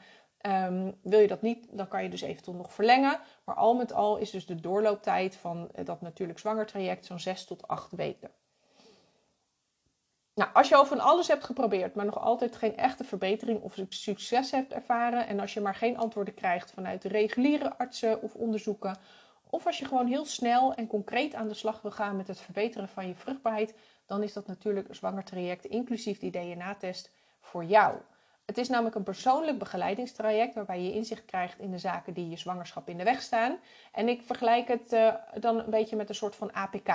Um, 0.46 0.98
wil 1.02 1.18
je 1.18 1.26
dat 1.26 1.42
niet, 1.42 1.68
dan 1.70 1.88
kan 1.88 2.02
je 2.02 2.08
dus 2.08 2.20
eventueel 2.20 2.56
nog 2.56 2.72
verlengen. 2.72 3.20
Maar 3.44 3.54
al 3.54 3.74
met 3.74 3.92
al 3.92 4.16
is 4.16 4.30
dus 4.30 4.46
de 4.46 4.60
doorlooptijd 4.60 5.36
van 5.36 5.70
dat 5.84 6.00
natuurlijk 6.00 6.38
zwanger 6.38 6.66
traject 6.66 7.06
zo'n 7.06 7.20
6 7.20 7.44
tot 7.44 7.68
8 7.68 7.92
weken. 7.92 8.30
Nou, 10.34 10.50
als 10.52 10.68
je 10.68 10.76
al 10.76 10.86
van 10.86 11.00
alles 11.00 11.28
hebt 11.28 11.44
geprobeerd, 11.44 11.94
maar 11.94 12.04
nog 12.04 12.18
altijd 12.18 12.56
geen 12.56 12.76
echte 12.76 13.04
verbetering 13.04 13.62
of 13.62 13.76
succes 13.88 14.50
hebt 14.50 14.72
ervaren. 14.72 15.26
En 15.26 15.40
als 15.40 15.54
je 15.54 15.60
maar 15.60 15.74
geen 15.74 15.98
antwoorden 15.98 16.34
krijgt 16.34 16.70
vanuit 16.70 17.02
de 17.02 17.08
reguliere 17.08 17.78
artsen 17.78 18.22
of 18.22 18.34
onderzoeken 18.34 18.98
of 19.50 19.66
als 19.66 19.78
je 19.78 19.84
gewoon 19.84 20.06
heel 20.06 20.24
snel 20.24 20.74
en 20.74 20.86
concreet 20.86 21.34
aan 21.34 21.48
de 21.48 21.54
slag 21.54 21.82
wil 21.82 21.90
gaan 21.90 22.16
met 22.16 22.28
het 22.28 22.40
verbeteren 22.40 22.88
van 22.88 23.08
je 23.08 23.14
vruchtbaarheid, 23.14 23.74
dan 24.06 24.22
is 24.22 24.32
dat 24.32 24.46
natuurlijk 24.46 24.88
een 24.88 24.94
zwanger 24.94 25.24
traject, 25.24 25.64
inclusief 25.64 26.18
die 26.18 26.30
DNA-test, 26.30 27.10
voor 27.40 27.64
jou. 27.64 27.94
Het 28.46 28.58
is 28.58 28.68
namelijk 28.68 28.94
een 28.94 29.02
persoonlijk 29.02 29.58
begeleidingstraject 29.58 30.54
waarbij 30.54 30.82
je 30.82 30.92
inzicht 30.92 31.24
krijgt 31.24 31.58
in 31.58 31.70
de 31.70 31.78
zaken 31.78 32.14
die 32.14 32.28
je 32.28 32.36
zwangerschap 32.36 32.88
in 32.88 32.98
de 32.98 33.04
weg 33.04 33.22
staan. 33.22 33.58
En 33.92 34.08
ik 34.08 34.22
vergelijk 34.22 34.68
het 34.68 34.92
uh, 34.92 35.14
dan 35.40 35.58
een 35.58 35.70
beetje 35.70 35.96
met 35.96 36.08
een 36.08 36.14
soort 36.14 36.36
van 36.36 36.52
APK. 36.52 36.88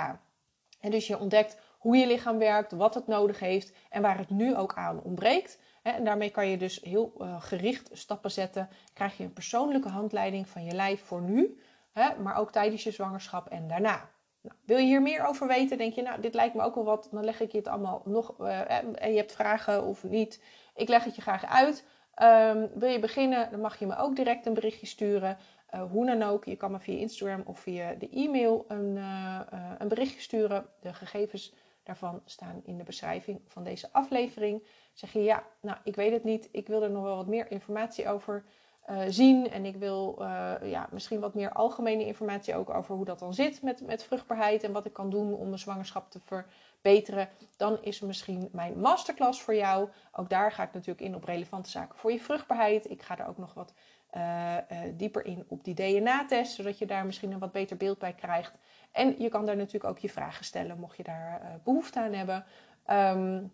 En 0.80 0.90
dus 0.90 1.06
je 1.06 1.18
ontdekt 1.18 1.58
hoe 1.78 1.96
je 1.96 2.06
lichaam 2.06 2.38
werkt, 2.38 2.72
wat 2.72 2.94
het 2.94 3.06
nodig 3.06 3.38
heeft 3.38 3.72
en 3.90 4.02
waar 4.02 4.18
het 4.18 4.30
nu 4.30 4.56
ook 4.56 4.74
aan 4.74 5.02
ontbreekt. 5.02 5.58
En 5.82 6.04
daarmee 6.04 6.30
kan 6.30 6.48
je 6.48 6.56
dus 6.56 6.80
heel 6.82 7.12
uh, 7.18 7.42
gericht 7.42 7.90
stappen 7.92 8.30
zetten. 8.30 8.68
Krijg 8.92 9.16
je 9.16 9.24
een 9.24 9.32
persoonlijke 9.32 9.88
handleiding 9.88 10.48
van 10.48 10.64
je 10.64 10.74
lijf 10.74 11.04
voor 11.04 11.22
nu 11.22 11.58
hè, 11.94 12.20
maar 12.22 12.36
ook 12.36 12.52
tijdens 12.52 12.82
je 12.82 12.90
zwangerschap 12.90 13.48
en 13.48 13.68
daarna. 13.68 14.10
Nou, 14.40 14.56
wil 14.64 14.76
je 14.76 14.84
hier 14.84 15.02
meer 15.02 15.26
over 15.26 15.46
weten? 15.46 15.78
Denk 15.78 15.94
je, 15.94 16.02
nou, 16.02 16.20
dit 16.20 16.34
lijkt 16.34 16.54
me 16.54 16.62
ook 16.62 16.74
wel 16.74 16.84
wat. 16.84 17.08
Dan 17.10 17.24
leg 17.24 17.40
ik 17.40 17.52
je 17.52 17.58
het 17.58 17.68
allemaal 17.68 18.02
nog. 18.04 18.34
Uh, 18.40 18.70
en 19.02 19.10
je 19.10 19.16
hebt 19.16 19.32
vragen 19.32 19.84
of 19.84 20.04
niet. 20.04 20.42
Ik 20.74 20.88
leg 20.88 21.04
het 21.04 21.16
je 21.16 21.22
graag 21.22 21.44
uit. 21.44 21.86
Um, 22.22 22.70
wil 22.74 22.88
je 22.88 22.98
beginnen? 22.98 23.50
Dan 23.50 23.60
mag 23.60 23.78
je 23.78 23.86
me 23.86 23.96
ook 23.96 24.16
direct 24.16 24.46
een 24.46 24.54
berichtje 24.54 24.86
sturen. 24.86 25.38
Uh, 25.74 25.82
hoe 25.90 26.06
dan 26.06 26.22
ook. 26.22 26.44
Je 26.44 26.56
kan 26.56 26.70
me 26.70 26.80
via 26.80 26.98
Instagram 26.98 27.42
of 27.44 27.60
via 27.60 27.94
de 27.94 28.08
e-mail 28.08 28.64
een, 28.68 28.96
uh, 28.96 29.40
een 29.78 29.88
berichtje 29.88 30.20
sturen. 30.20 30.66
De 30.80 30.94
gegevens 30.94 31.54
daarvan 31.82 32.22
staan 32.24 32.62
in 32.64 32.76
de 32.76 32.84
beschrijving 32.84 33.40
van 33.48 33.64
deze 33.64 33.92
aflevering. 33.92 34.66
Zeg 34.92 35.12
je 35.12 35.22
ja, 35.22 35.42
nou, 35.60 35.78
ik 35.84 35.96
weet 35.96 36.12
het 36.12 36.24
niet. 36.24 36.48
Ik 36.52 36.66
wil 36.66 36.82
er 36.82 36.90
nog 36.90 37.02
wel 37.02 37.16
wat 37.16 37.26
meer 37.26 37.50
informatie 37.50 38.08
over 38.08 38.44
uh, 38.90 38.98
zien. 39.08 39.50
En 39.50 39.64
ik 39.64 39.76
wil 39.76 40.18
uh, 40.20 40.52
ja, 40.62 40.88
misschien 40.90 41.20
wat 41.20 41.34
meer 41.34 41.52
algemene 41.52 42.06
informatie 42.06 42.56
ook 42.56 42.70
over 42.70 42.94
hoe 42.94 43.04
dat 43.04 43.18
dan 43.18 43.34
zit 43.34 43.62
met, 43.62 43.86
met 43.86 44.04
vruchtbaarheid 44.04 44.62
en 44.62 44.72
wat 44.72 44.84
ik 44.84 44.92
kan 44.92 45.10
doen 45.10 45.34
om 45.34 45.46
mijn 45.46 45.58
zwangerschap 45.58 46.10
te 46.10 46.20
verbeteren. 46.24 47.28
Dan 47.56 47.78
is 47.82 48.00
misschien 48.00 48.48
mijn 48.52 48.80
masterclass 48.80 49.42
voor 49.42 49.54
jou. 49.54 49.88
Ook 50.12 50.28
daar 50.28 50.52
ga 50.52 50.62
ik 50.62 50.72
natuurlijk 50.72 51.06
in 51.06 51.14
op 51.14 51.24
relevante 51.24 51.70
zaken 51.70 51.98
voor 51.98 52.12
je 52.12 52.20
vruchtbaarheid. 52.20 52.90
Ik 52.90 53.02
ga 53.02 53.18
er 53.18 53.26
ook 53.26 53.38
nog 53.38 53.54
wat 53.54 53.72
uh, 54.16 54.56
dieper 54.96 55.24
in 55.24 55.44
op 55.48 55.64
die 55.64 55.74
DNA-test, 55.74 56.52
zodat 56.54 56.78
je 56.78 56.86
daar 56.86 57.06
misschien 57.06 57.32
een 57.32 57.38
wat 57.38 57.52
beter 57.52 57.76
beeld 57.76 57.98
bij 57.98 58.12
krijgt. 58.12 58.52
En 58.92 59.14
je 59.18 59.28
kan 59.28 59.46
daar 59.46 59.56
natuurlijk 59.56 59.84
ook 59.84 59.98
je 59.98 60.10
vragen 60.10 60.44
stellen, 60.44 60.78
mocht 60.78 60.96
je 60.96 61.02
daar 61.02 61.60
behoefte 61.64 62.00
aan 62.00 62.12
hebben. 62.12 62.44
Um, 62.90 63.52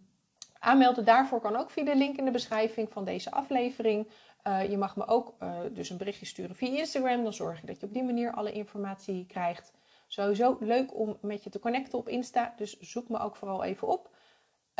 aanmelden 0.60 1.04
daarvoor 1.04 1.40
kan 1.40 1.56
ook 1.56 1.70
via 1.70 1.84
de 1.84 1.96
link 1.96 2.16
in 2.16 2.24
de 2.24 2.30
beschrijving 2.30 2.92
van 2.92 3.04
deze 3.04 3.30
aflevering. 3.30 4.08
Uh, 4.44 4.70
je 4.70 4.76
mag 4.76 4.96
me 4.96 5.06
ook 5.06 5.34
uh, 5.42 5.60
dus 5.72 5.90
een 5.90 5.96
berichtje 5.96 6.26
sturen 6.26 6.56
via 6.56 6.78
Instagram. 6.78 7.22
Dan 7.22 7.32
zorg 7.32 7.58
ik 7.58 7.66
dat 7.66 7.80
je 7.80 7.86
op 7.86 7.92
die 7.92 8.04
manier 8.04 8.32
alle 8.32 8.52
informatie 8.52 9.26
krijgt. 9.26 9.72
Sowieso 10.06 10.56
leuk 10.60 10.94
om 10.94 11.18
met 11.20 11.44
je 11.44 11.50
te 11.50 11.58
connecten 11.58 11.98
op 11.98 12.08
Insta. 12.08 12.54
Dus 12.56 12.78
zoek 12.78 13.08
me 13.08 13.18
ook 13.18 13.36
vooral 13.36 13.64
even 13.64 13.88
op. 13.88 14.10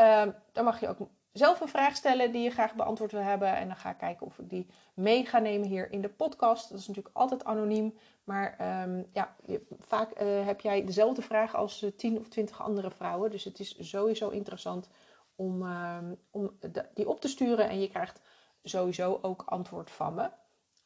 Uh, 0.00 0.26
dan 0.52 0.64
mag 0.64 0.80
je 0.80 0.88
ook 0.88 0.98
zelf 1.32 1.60
een 1.60 1.68
vraag 1.68 1.96
stellen 1.96 2.32
die 2.32 2.42
je 2.42 2.50
graag 2.50 2.74
beantwoord 2.74 3.12
wil 3.12 3.20
hebben. 3.20 3.56
En 3.56 3.66
dan 3.66 3.76
ga 3.76 3.90
ik 3.90 3.98
kijken 3.98 4.26
of 4.26 4.38
ik 4.38 4.50
die 4.50 4.66
mee 4.94 5.26
ga 5.26 5.38
nemen 5.38 5.68
hier 5.68 5.92
in 5.92 6.00
de 6.00 6.08
podcast. 6.08 6.70
Dat 6.70 6.78
is 6.78 6.86
natuurlijk 6.86 7.16
altijd 7.16 7.44
anoniem. 7.44 7.98
Maar 8.24 8.54
ehm, 8.58 9.02
ja, 9.12 9.36
vaak 9.80 10.22
uh, 10.22 10.46
heb 10.46 10.60
jij 10.60 10.84
dezelfde 10.84 11.22
vraag 11.22 11.54
als 11.54 11.86
tien 11.96 12.18
of 12.18 12.28
twintig 12.28 12.62
andere 12.62 12.90
vrouwen. 12.90 13.30
Dus 13.30 13.44
het 13.44 13.58
is 13.58 13.88
sowieso 13.90 14.28
interessant 14.28 14.88
om, 15.36 15.62
um, 15.62 16.18
om 16.30 16.58
die 16.94 17.08
op 17.08 17.20
te 17.20 17.28
sturen. 17.28 17.68
En 17.68 17.80
je 17.80 17.88
krijgt 17.88 18.20
sowieso 18.62 19.18
ook 19.22 19.42
antwoord 19.42 19.90
van 19.90 20.14
me. 20.14 20.30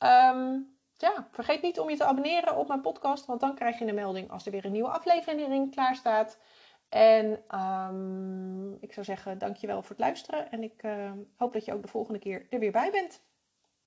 Um, 0.07 0.77
ja, 0.97 1.29
vergeet 1.31 1.63
niet 1.63 1.79
om 1.79 1.91
je 1.91 1.97
te 1.97 2.05
abonneren 2.05 2.57
op 2.57 2.69
mijn 2.69 2.81
podcast. 2.81 3.27
Want 3.27 3.41
dan 3.41 3.55
krijg 3.55 3.79
je 3.79 3.87
een 3.87 3.95
melding 3.95 4.31
als 4.31 4.47
er 4.47 4.53
weer 4.53 4.65
een 4.65 4.73
nieuwe 4.73 4.89
aflevering 4.91 5.71
klaar 5.71 5.97
staat. 5.97 6.39
En 6.89 7.45
um, 7.61 8.77
ik 8.81 8.93
zou 8.93 9.07
zeggen, 9.07 9.39
dankjewel 9.39 9.83
voor 9.83 9.91
het 9.91 10.05
luisteren. 10.05 10.51
En 10.51 10.63
ik 10.63 10.83
uh, 10.83 11.13
hoop 11.37 11.53
dat 11.53 11.65
je 11.65 11.73
ook 11.73 11.83
de 11.83 11.89
volgende 11.89 12.19
keer 12.19 12.47
er 12.51 12.59
weer 12.59 12.73
bij 12.73 12.91
bent. 12.91 13.23